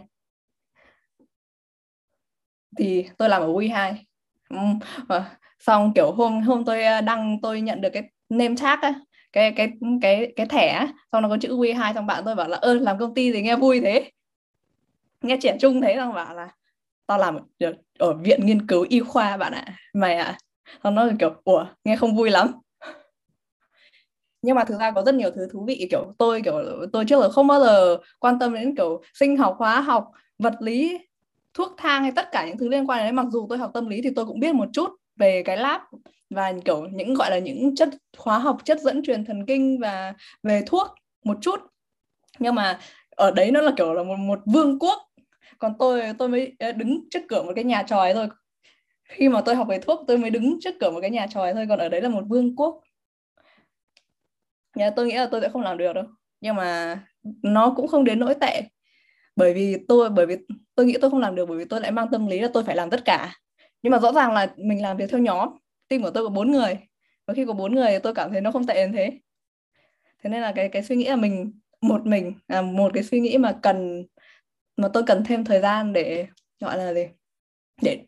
[2.77, 3.93] Thì tôi làm ở WE2
[4.49, 5.21] ừ,
[5.59, 8.93] xong kiểu hôm hôm tôi ờ, đăng, tôi nhận được cái name tag ấy
[9.33, 9.71] cái cái
[10.01, 12.99] cái cái thẻ xong nó có chữ W2 xong bạn tôi bảo là ơ làm
[12.99, 14.11] công ty thì nghe vui thế?
[15.21, 16.49] Nghe trẻ trung thế xong bảo là
[17.07, 19.65] tao làm ở, ở viện nghiên cứu y khoa bạn ạ.
[19.93, 20.25] Mày ạ.
[20.25, 20.37] À.
[20.83, 22.51] xong nó kiểu ủa nghe không vui lắm.
[24.41, 26.53] Nhưng mà thực ra có rất nhiều thứ thú vị kiểu tôi kiểu
[26.93, 30.53] tôi trước là không bao giờ quan tâm đến kiểu sinh học hóa học vật
[30.59, 30.99] lý
[31.53, 33.87] thuốc thang hay tất cả những thứ liên quan đến mặc dù tôi học tâm
[33.87, 35.81] lý thì tôi cũng biết một chút về cái lab
[36.31, 40.13] và kiểu những, gọi là, những chất hóa học, chất dẫn truyền thần kinh và
[40.43, 40.87] về thuốc
[41.23, 41.59] một chút.
[42.39, 42.79] Nhưng mà
[43.09, 44.99] ở đấy nó là kiểu là một một vương quốc.
[45.59, 48.27] Còn tôi tôi mới ờ, đứng trước cửa một cái nhà tròi thôi.
[49.03, 51.53] Khi mà tôi học về thuốc, tôi mới đứng trước cửa một cái nhà tròi
[51.53, 51.65] thôi.
[51.69, 52.81] Còn ở đấy là một vương quốc.
[54.75, 56.03] Nhà tôi nghĩ là tôi sẽ không làm được đâu.
[56.41, 56.99] Nhưng mà
[57.43, 58.61] nó cũng không đến nỗi tệ.
[59.35, 60.37] Bởi vì tôi, bởi vì
[60.75, 61.45] tôi nghĩ tôi không làm được.
[61.45, 63.33] Bởi vì tôi lại mang tâm lý là tôi phải làm tất cả.
[63.83, 65.49] Nhưng mà rõ ràng là mình làm việc theo nhóm
[65.91, 66.79] team của tôi có bốn người.
[67.27, 69.19] Và khi có bốn người tôi cảm thấy nó không tệ đến thế.
[70.23, 73.19] Thế nên là cái cái suy nghĩ là mình, một mình là một cái suy
[73.19, 74.05] nghĩ mà cần,
[74.77, 76.27] mà tôi cần thêm thời gian để
[76.59, 77.05] gọi là gì?
[77.81, 78.05] Để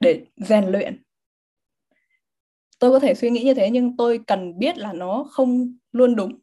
[0.00, 1.02] để rèn luyện.
[2.78, 6.16] Tôi có thể suy nghĩ như thế nhưng tôi cần biết là nó không luôn
[6.16, 6.38] đúng.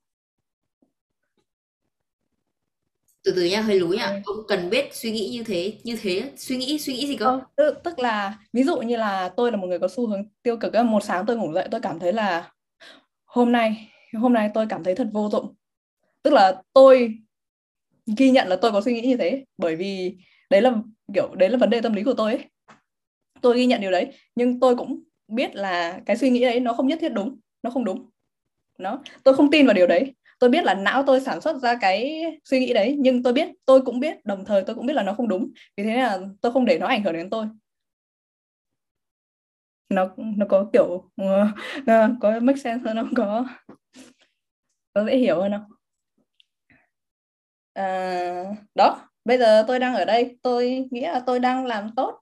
[3.28, 4.06] Từ từ nha hơi lúi nha.
[4.06, 4.20] Ừ.
[4.26, 7.26] ông cần biết suy nghĩ như thế như thế suy nghĩ suy nghĩ gì cơ?
[7.26, 10.24] Ờ, tức, tức là ví dụ như là tôi là một người có xu hướng
[10.44, 12.52] tiêu cực một sáng tôi ngủ dậy tôi cảm thấy là
[13.26, 15.56] hôm nay hôm nay tôi cảm thấy thật vô dụng.
[16.24, 17.18] Tức là tôi
[18.18, 20.18] ghi nhận là tôi có suy nghĩ như thế bởi vì
[20.50, 20.74] đấy là
[21.14, 22.46] kiểu đấy là vấn đề tâm lý của tôi ấy.
[23.42, 26.74] Tôi ghi nhận điều đấy nhưng tôi cũng biết là cái suy nghĩ đấy nó
[26.74, 28.10] không nhất thiết đúng nó không đúng.
[28.78, 31.76] Nó tôi không tin vào điều đấy tôi biết là não tôi sản xuất ra
[31.82, 34.94] cái suy nghĩ đấy nhưng tôi biết tôi cũng biết đồng thời tôi cũng biết
[34.94, 35.52] là nó không đúng.
[35.78, 37.46] Vì thế là tôi không để nó ảnh hưởng đến tôi.
[39.90, 41.48] Nó nó có kiểu ờ,
[41.86, 43.14] nó có make sense hơn không?
[43.16, 43.46] Có
[44.94, 45.72] có dễ hiểu hơn không?
[47.74, 48.44] À,
[48.76, 50.38] đó bây giờ tôi đang ở đây.
[50.42, 52.20] Tôi nghĩ là tôi đang làm tốt.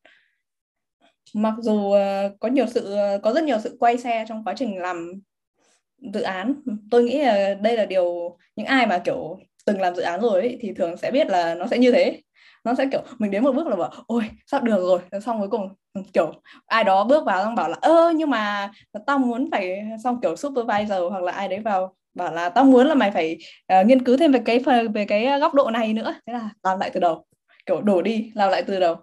[1.34, 4.53] Mặc dù ờ, có nhiều sự ờ, có rất nhiều sự quay xe trong quá
[4.57, 5.11] trình làm
[6.14, 6.54] dự án.
[6.91, 10.41] Tôi nghĩ là đây là điều những ai mà kiểu từng làm dự án rồi
[10.41, 12.22] ấy, thì thường sẽ biết là nó sẽ như thế.
[12.64, 15.00] Nó sẽ kiểu mình đến một bước là bảo ôi sắp được rồi.
[15.22, 16.34] Xong cuối cùng ừ, kiểu
[16.66, 18.72] ai đó bước vào xong bảo là ơ nhưng mà
[19.06, 22.88] tao muốn phải xong kiểu supervisor hoặc là ai đấy vào bảo là tao muốn
[22.88, 23.38] là mày phải
[23.82, 24.60] uh, nghiên cứu thêm về cái
[24.93, 26.16] về cái góc độ này nữa.
[26.28, 27.26] Thế là làm lại từ đầu
[27.66, 28.96] kiểu đổ đi làm lại từ đầu.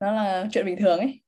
[0.00, 1.20] Nó là chuyện bình thường ấy.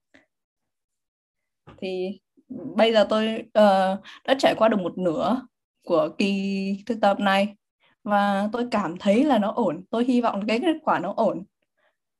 [1.81, 5.41] Thì bây giờ tôi uh, đã trải qua được một nửa
[5.85, 7.57] của kỳ thực tập này
[8.05, 11.45] và tôi cảm thấy là nó ổn tôi hy vọng cái kết quả nó ổn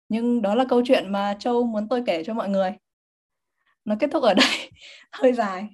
[0.09, 2.73] nhưng đó là câu chuyện mà châu muốn tôi kể cho mọi người
[3.85, 4.71] nó kết thúc ở đây
[5.13, 5.69] hơi dài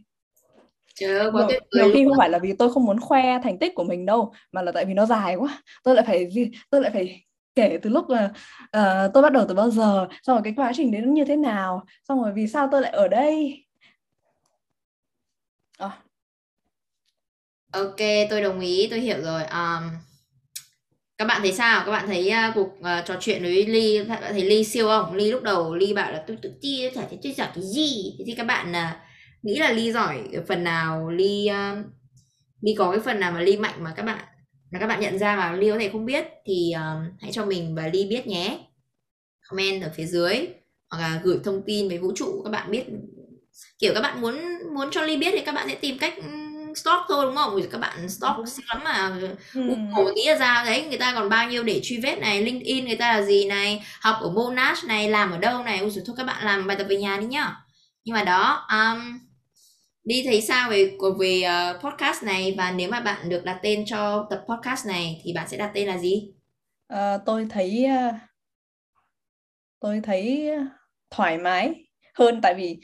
[0.94, 1.84] Trời ơi, quá tuyệt vời.
[1.84, 4.32] Nhiều khi không phải là vì tôi không muốn khoe thành tích của mình đâu,
[4.52, 5.62] mà là tại vì nó dài quá.
[5.84, 6.28] Tôi lại phải
[6.70, 7.24] tôi lại phải
[7.54, 8.24] kể từ lúc là
[8.64, 11.36] uh, tôi bắt đầu từ bao giờ, xong rồi cái quá trình đến như thế
[11.36, 13.64] nào, xong rồi vì sao tôi lại ở đây.
[15.78, 16.02] À.
[17.72, 19.42] Ok, tôi đồng ý, tôi hiểu rồi.
[19.42, 19.90] Um,
[21.18, 21.82] các bạn thấy sao?
[21.86, 24.86] Các bạn thấy uh, cuộc uh, trò chuyện với Ly, các bạn thấy Ly siêu
[24.86, 25.14] không?
[25.14, 28.16] Ly lúc đầu Ly bảo là tôi tự ti, chả thấy tôi giỏi cái gì.
[28.26, 28.96] Thì các bạn uh,
[29.42, 31.86] nghĩ là ly giỏi phần nào ly uh,
[32.60, 34.24] ly có cái phần nào mà ly mạnh mà các bạn
[34.72, 37.46] mà các bạn nhận ra mà ly có thể không biết thì uh, hãy cho
[37.46, 38.58] mình và ly biết nhé
[39.48, 40.48] comment ở phía dưới
[40.90, 42.84] hoặc là gửi thông tin về vũ trụ các bạn biết
[43.78, 44.38] kiểu các bạn muốn
[44.74, 46.14] muốn cho ly biết thì các bạn sẽ tìm cách
[46.74, 47.60] stock thôi đúng không?
[47.72, 49.16] Các bạn stock xíu lắm mà
[49.52, 50.12] Google ừ.
[50.16, 52.96] tí là ra đấy người ta còn bao nhiêu để truy vết này, LinkedIn người
[52.96, 56.24] ta là gì này, học ở Monash này, làm ở đâu này, ôi thôi các
[56.24, 57.56] bạn làm bài tập về nhà đi nhá.
[58.04, 59.18] Nhưng mà đó, um,
[60.04, 63.84] đi thấy sao về về uh, podcast này và nếu mà bạn được đặt tên
[63.86, 66.32] cho tập podcast này thì bạn sẽ đặt tên là gì?
[66.94, 68.14] Uh, tôi thấy uh,
[69.80, 70.50] tôi thấy
[71.10, 71.74] thoải mái
[72.14, 72.80] hơn tại vì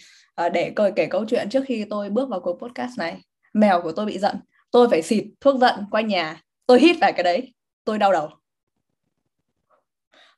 [0.47, 3.23] uh, để kể câu chuyện trước khi tôi bước vào cuộc podcast này
[3.55, 4.37] mèo của tôi bị giận.
[4.71, 6.43] Tôi phải xịt thuốc giận quanh nhà.
[6.67, 7.55] Tôi hít phải cái đấy.
[7.85, 8.29] Tôi đau đầu.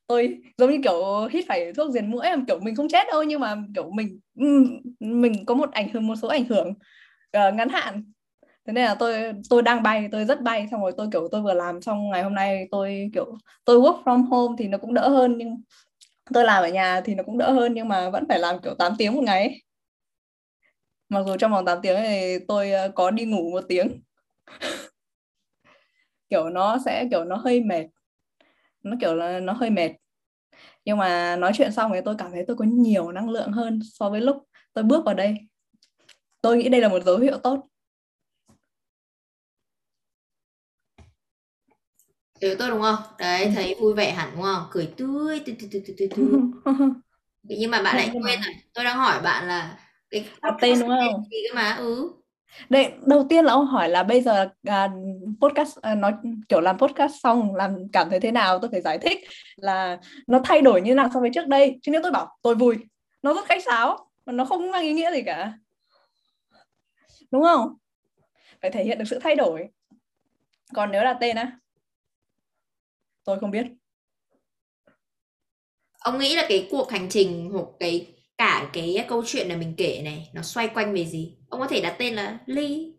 [0.07, 3.39] Tôi giống như kiểu hít phải thuốc diệt mũi kiểu mình không chết đâu nhưng
[3.39, 4.19] mà kiểu mình
[4.99, 6.69] mình có một ảnh hưởng một số ảnh hưởng
[7.37, 8.11] uh, ngắn hạn.
[8.67, 11.41] Thế nên là tôi tôi đang bay tôi rất bay xong rồi tôi kiểu tôi
[11.41, 14.93] vừa làm xong ngày hôm nay tôi kiểu tôi work from home thì nó cũng
[14.93, 15.61] đỡ hơn nhưng
[16.33, 18.75] tôi làm ở nhà thì nó cũng đỡ hơn nhưng mà vẫn phải làm kiểu
[18.75, 19.61] 8 tiếng một ngày ấy
[21.11, 24.01] mặc dù trong vòng 8 tiếng này tôi ờ, có đi ngủ một tiếng.
[26.29, 27.85] Kiểu nó sẽ kiểu nó hơi mệt.
[28.83, 29.91] Nó kiểu là nó hơi mệt.
[30.85, 33.79] Nhưng mà nói chuyện xong thì tôi cảm thấy tôi có nhiều năng lượng hơn
[33.93, 34.37] so với lúc
[34.73, 35.35] tôi bước vào đây.
[36.41, 37.67] Tôi nghĩ đây là một dấu hiệu tốt.
[42.41, 42.99] Hiểu tôi đúng không?
[43.19, 43.51] Đấy ừ.
[43.55, 44.63] thấy vui vẻ hẳn đúng không?
[44.71, 46.27] Cười tươi tươi tươi tươi tươi tươi
[47.43, 49.77] nhưng mà bạn lại quên rồi tôi đang hỏi bạn là
[50.11, 50.25] cái
[50.61, 51.23] tên đúng không?
[51.31, 52.11] gì cơ mà ừ.
[52.69, 54.89] Đây, đầu tiên là ông hỏi là bây giờ à,
[55.41, 56.13] podcast à, nói
[56.49, 59.19] kiểu làm podcast xong làm cảm thấy thế nào tôi phải giải thích
[59.55, 61.79] là nó thay đổi như nào so với trước đây.
[61.81, 62.77] Chứ nếu tôi bảo tôi vui
[63.21, 65.53] nó rất khách sáo mà nó không mang ý nghĩa gì cả.
[67.31, 67.73] Đúng không?
[68.61, 69.67] Phải thể hiện được sự thay đổi.
[70.73, 71.51] Còn nếu là tên á
[73.23, 73.65] tôi không biết.
[75.99, 79.73] Ông nghĩ là cái cuộc hành trình hoặc cái cả cái câu chuyện là mình
[79.77, 81.37] kể này nó xoay quanh về gì?
[81.49, 82.93] Ông có thể đặt tên là ly.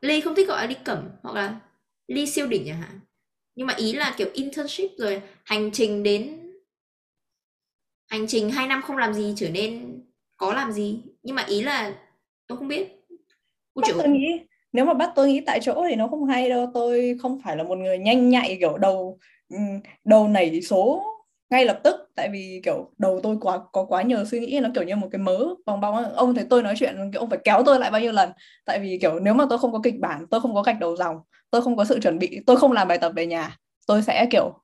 [0.00, 1.60] Ly không thích gọi là ly cẩm hoặc là
[2.06, 3.00] ly siêu đỉnh chẳng hạn.
[3.54, 6.40] Nhưng mà ý là kiểu internship rồi hành trình đến
[8.08, 10.00] hành trình hai năm không làm gì trở nên
[10.36, 11.00] có làm gì.
[11.22, 11.94] Nhưng mà ý là
[12.46, 12.88] tôi không biết.
[13.74, 14.40] Bắt tôi nghĩ
[14.72, 16.70] nếu mà bắt tôi nghĩ tại chỗ thì nó không hay đâu.
[16.74, 19.18] Tôi không phải là một người nhanh nhạy kiểu đầu
[20.04, 21.15] đầu nảy số
[21.50, 24.68] ngay lập tức tại vì kiểu đầu tôi quá có quá nhiều suy nghĩ nó
[24.74, 27.38] kiểu như một cái mớ vòng bao ông thấy tôi nói chuyện kiểu ông phải
[27.44, 28.30] kéo tôi lại bao nhiêu lần?
[28.64, 30.96] Tại vì kiểu nếu mà tôi không có kịch bản tôi không có gạch đầu
[30.96, 31.16] dòng
[31.50, 34.26] tôi không có sự chuẩn bị tôi không làm bài tập về nhà tôi sẽ
[34.30, 34.62] kiểu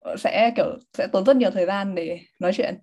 [0.00, 0.66] ờ, sẽ kiểu
[0.98, 2.78] sẽ tốn rất nhiều thời gian để nói chuyện.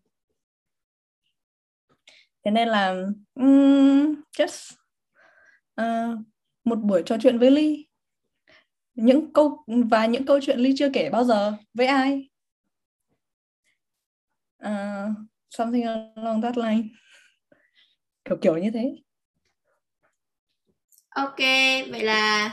[2.46, 2.96] Thế nên là
[3.36, 4.74] um, just
[5.82, 6.20] uh,
[6.64, 7.88] một buổi trò chuyện với Ly.
[8.96, 11.54] Những câu và những câu chuyện ly chưa kể bao giờ.
[11.74, 12.30] Với ai?
[14.66, 15.10] Uh,
[15.50, 15.84] something
[16.16, 16.84] along that line
[18.26, 18.96] kiểu kiểu như thế
[21.10, 21.40] ok
[21.92, 22.52] vậy là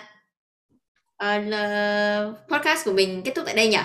[1.25, 3.79] uh, podcast của mình kết thúc tại đây nhỉ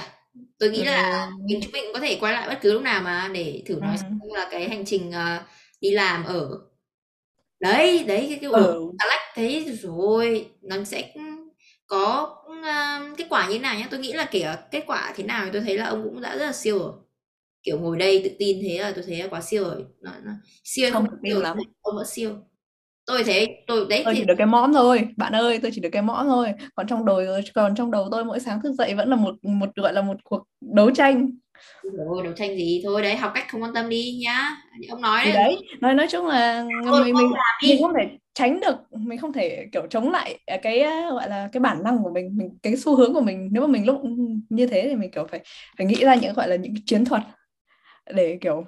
[0.60, 1.32] tôi nghĩ là ừ.
[1.46, 3.96] mình chúng mình có thể quay lại bất cứ lúc nào mà để thử nói
[4.00, 4.30] ừ.
[4.36, 5.42] là cái hành trình uh,
[5.82, 6.50] đi làm ở
[7.60, 8.92] đấy đấy cái cái ừ.
[9.10, 11.14] lách thế rồi nó sẽ
[11.88, 15.24] có uh, kết quả như thế nào nhá tôi nghĩ là kể kết quả thế
[15.24, 16.94] nào thì tôi thấy là ông cũng đã rất là siêu rồi
[17.64, 19.86] kiểu ngồi đây tự tin thế là tôi thấy là quá siêu rồi.
[20.02, 20.32] Nó, nó
[20.64, 21.58] siêu không, không siêu lắm.
[21.82, 22.32] ông vẫn siêu.
[23.06, 24.20] Tôi thấy tôi đấy tôi thì...
[24.20, 25.08] chỉ được cái mõm thôi.
[25.18, 26.54] Bạn ơi tôi chỉ được cái mõm thôi.
[26.76, 27.22] Còn trong đầu
[27.54, 30.18] còn trong đầu tôi mỗi sáng thức dậy vẫn là một một gọi là một
[30.24, 31.30] cuộc đấu tranh.
[31.84, 32.82] Rồi đấu tranh gì?
[32.84, 34.56] Thôi đấy học cách không quan tâm đi nhá.
[34.90, 37.32] Ông nói đấy, đấy nói nói chung là Thôi, mình mình,
[37.68, 40.80] mình không thể tránh được mình không thể kiểu chống lại cái
[41.10, 43.50] gọi là cái bản năng của mình mình cái xu hướng của mình.
[43.52, 44.02] Nếu mà mình lúc
[44.50, 45.40] như thế thì mình kiểu phải
[45.78, 47.22] phải nghĩ ra những gọi là những chiến thuật
[48.10, 48.66] để kiểu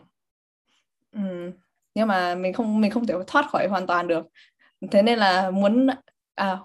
[1.13, 1.51] um,
[1.95, 4.27] nhưng mà mình không mình không thể thoát khỏi hoàn toàn được.
[4.91, 5.87] Thế nên là muốn
[6.35, 6.59] à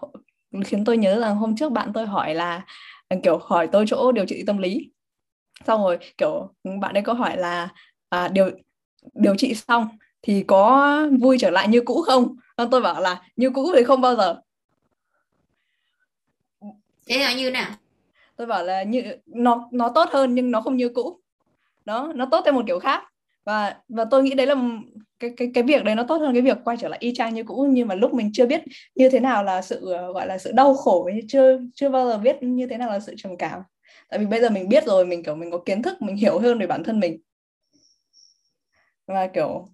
[0.64, 2.66] khiến tôi nhớ rằng hôm trước bạn tôi hỏi là
[3.22, 4.90] kiểu hỏi tôi chỗ điều trị tâm lý.
[5.66, 7.68] Xong rồi kiểu bạn ấy có hỏi là
[8.08, 8.50] à, điều
[9.14, 9.88] điều trị xong
[10.22, 12.36] thì có vui trở lại như cũ không?
[12.58, 14.40] Nên tôi bảo là như cũ thì không bao giờ.
[17.06, 17.70] Thế là như nào?
[18.36, 21.20] Tôi bảo là như nó nó tốt hơn nhưng nó không như cũ
[21.86, 23.02] đó, nó tốt theo một kiểu khác.
[23.46, 24.54] Và và tôi nghĩ đấy là
[25.20, 27.34] cái cái cái việc đấy nó tốt hơn cái việc quay trở lại y chang
[27.34, 28.62] như cũ, nhưng mà lúc mình chưa biết
[28.94, 32.18] như thế nào là sự ờ, gọi là sự đau khổ, chưa chưa bao giờ
[32.18, 33.60] biết như thế nào là sự trầm cảm.
[34.10, 36.38] Tại vì bây giờ mình biết rồi, mình, kiểu, mình có kiến thức, mình hiểu
[36.38, 37.18] hơn về bản thân mình.
[39.06, 39.68] Và, kiểu,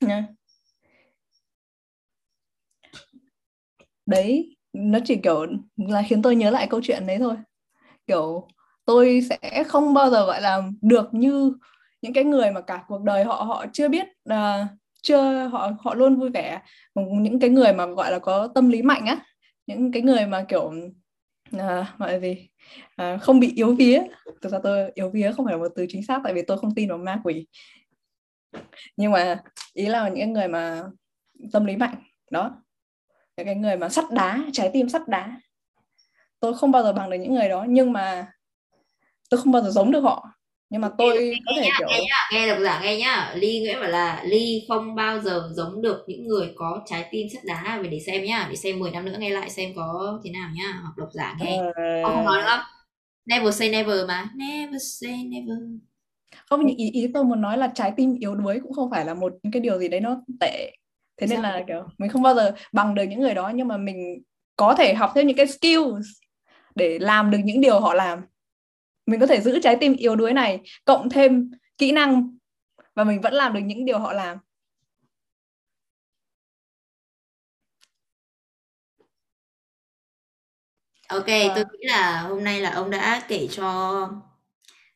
[0.00, 0.28] nha.
[4.06, 5.46] Đấy, nó chỉ, kiểu,
[5.76, 7.34] là khiến tôi nhớ lại câu chuyện đấy thôi.
[8.06, 8.48] Kiểu
[8.84, 11.52] tôi sẽ không bao giờ gọi là được như
[12.02, 14.66] những cái người mà cả cuộc đời họ họ chưa biết uh,
[15.02, 16.60] chưa họ họ luôn vui vẻ.
[16.94, 19.18] Những cái người mà gọi là có tâm lý mạnh á
[19.66, 20.72] những cái người mà kiểu
[21.58, 22.48] à, gọi là gì
[23.02, 24.02] uh, không bị yếu vía.
[24.42, 26.58] Thực ra tôi yếu vía không phải là một từ chính xác tại vì tôi
[26.58, 27.46] không tin vào ma quỷ.
[28.96, 30.82] Nhưng mà ý là những người mà
[31.52, 31.94] tâm lý mạnh
[32.30, 32.62] đó.
[33.36, 35.40] Những cái người mà sắt đá trái tim sắt đá.
[36.40, 38.32] Tôi không bao giờ bằng được những người đó nhưng mà
[39.32, 40.28] tôi không bao giờ giống được họ.
[40.70, 43.32] Nhưng mà tôi nghe, có thể nhá, kiểu nghe, nhá, nghe độc giả nghe nhá.
[43.36, 47.26] Ly nguyễn bảo là ly không bao giờ giống được những người có trái tim
[47.34, 47.78] sắt đá.
[47.82, 50.50] Về để xem nhá để xem 10 năm nữa nghe lại xem có thế nào
[50.54, 50.78] nhá.
[50.82, 51.58] Hoặc độc giả nghe.
[51.58, 52.02] Ờ...
[52.04, 52.62] không nói nữa
[53.26, 54.30] never say never mà.
[54.36, 55.58] Never say never.
[56.50, 59.14] Không ý, ý tôi muốn nói là trái tim yếu đuối cũng không phải là
[59.14, 60.76] một cái điều gì đấy nó tệ.
[61.20, 63.52] Thế nên là kiểu mình không bao giờ bằng được những người đó.
[63.54, 64.22] Nhưng mà mình
[64.56, 66.06] có thể học thêm những cái skills
[66.74, 68.20] để làm được những điều họ làm
[69.06, 72.36] mình có thể giữ trái tim yếu đuối này cộng thêm kỹ năng
[72.94, 74.38] và mình vẫn làm được những điều họ làm.
[81.08, 81.52] Ok à.
[81.54, 84.08] tôi nghĩ là hôm nay là ông đã kể cho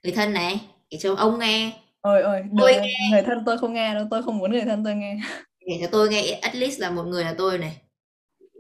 [0.03, 1.73] người thân này kể cho ông nghe.
[2.01, 3.09] Ôi ôi tôi nghe.
[3.11, 5.17] người thân tôi không nghe đâu tôi không muốn người thân tôi nghe.
[5.61, 7.77] Kể cho tôi nghe at least là một người là tôi này.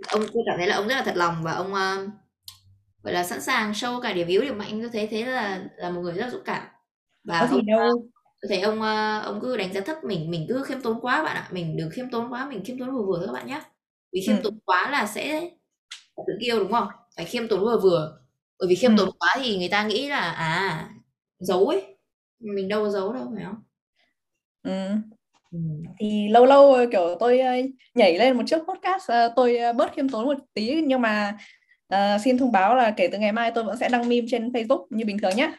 [0.08, 2.10] Ông tôi cảm thấy là ông rất là thật lòng và ông uh,
[3.06, 5.90] gọi là sẵn sàng show cả điểm yếu điểm mạnh tôi thấy thế là là
[5.90, 6.66] một người rất là dũng cảm
[7.24, 8.08] và Có ông, đâu.
[8.42, 11.22] tôi thấy ông ờ, ông cứ đánh giá thấp mình mình cứ khiêm tốn quá
[11.22, 13.60] bạn ạ mình đừng khiêm tốn quá mình khiêm tốn vừa vừa các bạn nhé
[14.12, 14.40] vì khiêm ừ.
[14.44, 15.50] tốn quá là sẽ
[16.16, 18.18] tự kiêu đúng không phải khiêm tốn vừa vừa
[18.58, 18.94] bởi vì khiêm ừ.
[18.98, 20.88] tốn quá thì người ta nghĩ là à
[21.38, 21.96] giấu ấy
[22.40, 23.62] mình đâu có giấu đâu phải không
[24.62, 24.88] ừ.
[25.52, 25.58] Ừ.
[25.98, 27.52] thì lâu lâu kiểu tôi ờ,
[27.94, 31.36] nhảy lên một chiếc podcast ờ, tôi bớt khiêm tốn một tí nhưng mà
[31.88, 34.48] À, xin thông báo là kể từ ngày mai tôi vẫn sẽ đăng meme trên
[34.48, 35.52] Facebook như bình thường nhé.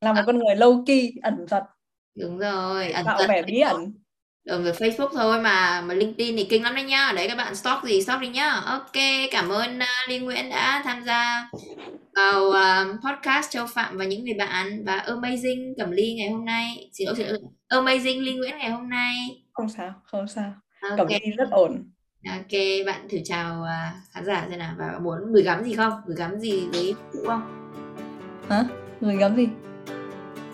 [0.00, 0.24] Là một à.
[0.26, 1.62] con người low key, ẩn giật.
[2.14, 3.94] Đúng rồi, ẩn Tạo vẻ bí ẩn.
[4.46, 7.12] Ở về Facebook thôi mà mà LinkedIn thì kinh lắm đấy nhá.
[7.16, 8.50] Đấy các bạn stalk gì stalk đi nhá.
[8.50, 8.92] Ok,
[9.30, 11.50] cảm ơn uh, Liên Nguyễn đã tham gia
[12.16, 16.44] vào uh, podcast Châu Phạm và những người bạn và Amazing Cẩm Ly ngày hôm
[16.44, 16.90] nay.
[16.92, 17.38] Xin lỗi, xin lỗi.
[17.68, 19.14] Amazing Liên Nguyễn ngày hôm nay.
[19.52, 20.52] Không sao, không sao.
[20.82, 20.96] Okay.
[20.96, 21.90] Cẩm Ly rất ổn.
[22.28, 25.92] Ok, bạn thử chào uh, khán giả xem nào và muốn gửi gắm gì không?
[26.06, 27.70] Gửi gắm gì với cụ không?
[28.48, 28.64] Hả?
[29.00, 29.48] Gửi gắm gì?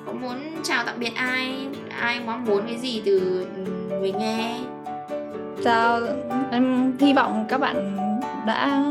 [0.07, 1.69] Có muốn chào tạm biệt ai?
[2.01, 3.47] Ai mong muốn cái gì từ
[3.89, 4.61] người nghe?
[5.65, 6.01] Chào,
[6.51, 7.97] em hy vọng các bạn
[8.47, 8.85] đã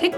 [0.00, 0.14] thích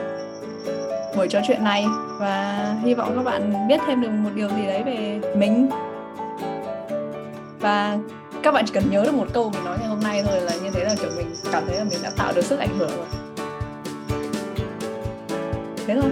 [1.16, 1.84] buổi trò chuyện này
[2.18, 5.70] và hy vọng các bạn biết thêm được một điều gì đấy về mình
[7.60, 7.98] và
[8.42, 10.52] các bạn chỉ cần nhớ được một câu mình nói ngày hôm nay thôi là
[10.62, 12.90] như thế là kiểu mình cảm thấy là mình đã tạo được sức ảnh hưởng
[12.96, 13.06] rồi.
[15.86, 16.10] Thế thôi.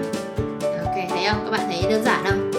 [0.84, 1.40] Ok thấy không?
[1.44, 2.50] Các bạn thấy đơn giản không?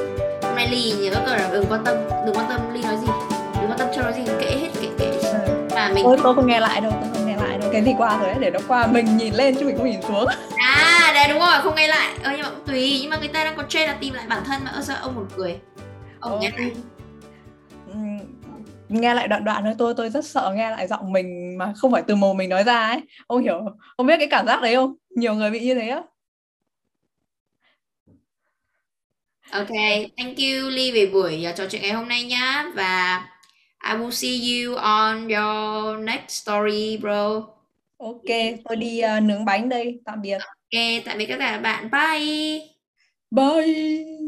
[0.43, 3.07] Hôm nay ly nhớ các là đừng quan tâm đừng quan tâm ly nói gì.
[3.61, 5.05] Đừng quan tâm cho nói gì kệ hết kệ kệ.
[5.23, 5.37] Ừ.
[5.75, 7.69] mà mình tôi tôi không nghe lại đâu tôi không nghe lại đâu.
[7.73, 10.25] Cái gì qua rồi để nó qua mình nhìn lên chứ mình không nhìn xuống.
[10.57, 12.07] À đấy đúng rồi không nghe lại.
[12.23, 14.25] Ờ, nhưng mà cũng tùy nhưng mà người ta đang có trend là tìm lại
[14.29, 14.71] bản thân mà.
[14.71, 15.59] Ơ sao ông một cười
[16.19, 16.71] ông Ờ, nghe lại.
[17.93, 17.99] Ừ,
[18.89, 21.91] nghe lại đoạn đoạn thôi tôi tôi rất sợ nghe lại giọng mình mà không
[21.91, 23.01] phải từ mồm mình nói ra ấy.
[23.27, 23.77] Ông hiểu không?
[23.95, 24.95] ông biết cái cảm giác đấy không?
[25.09, 26.01] Nhiều người bị như thế á.
[29.51, 29.67] Ok
[30.17, 32.65] thank you ly về buổi uh, trò chuyện ngày hôm nay nhá.
[32.75, 33.25] Và
[33.89, 37.41] I will see you on your next story bro.
[37.97, 38.29] Ok
[38.65, 40.37] tôi đi uh, nướng bánh đây tạm biệt.
[40.41, 41.89] Ok tạm biệt các bạn.
[41.91, 42.61] Bye.
[43.31, 44.18] Bye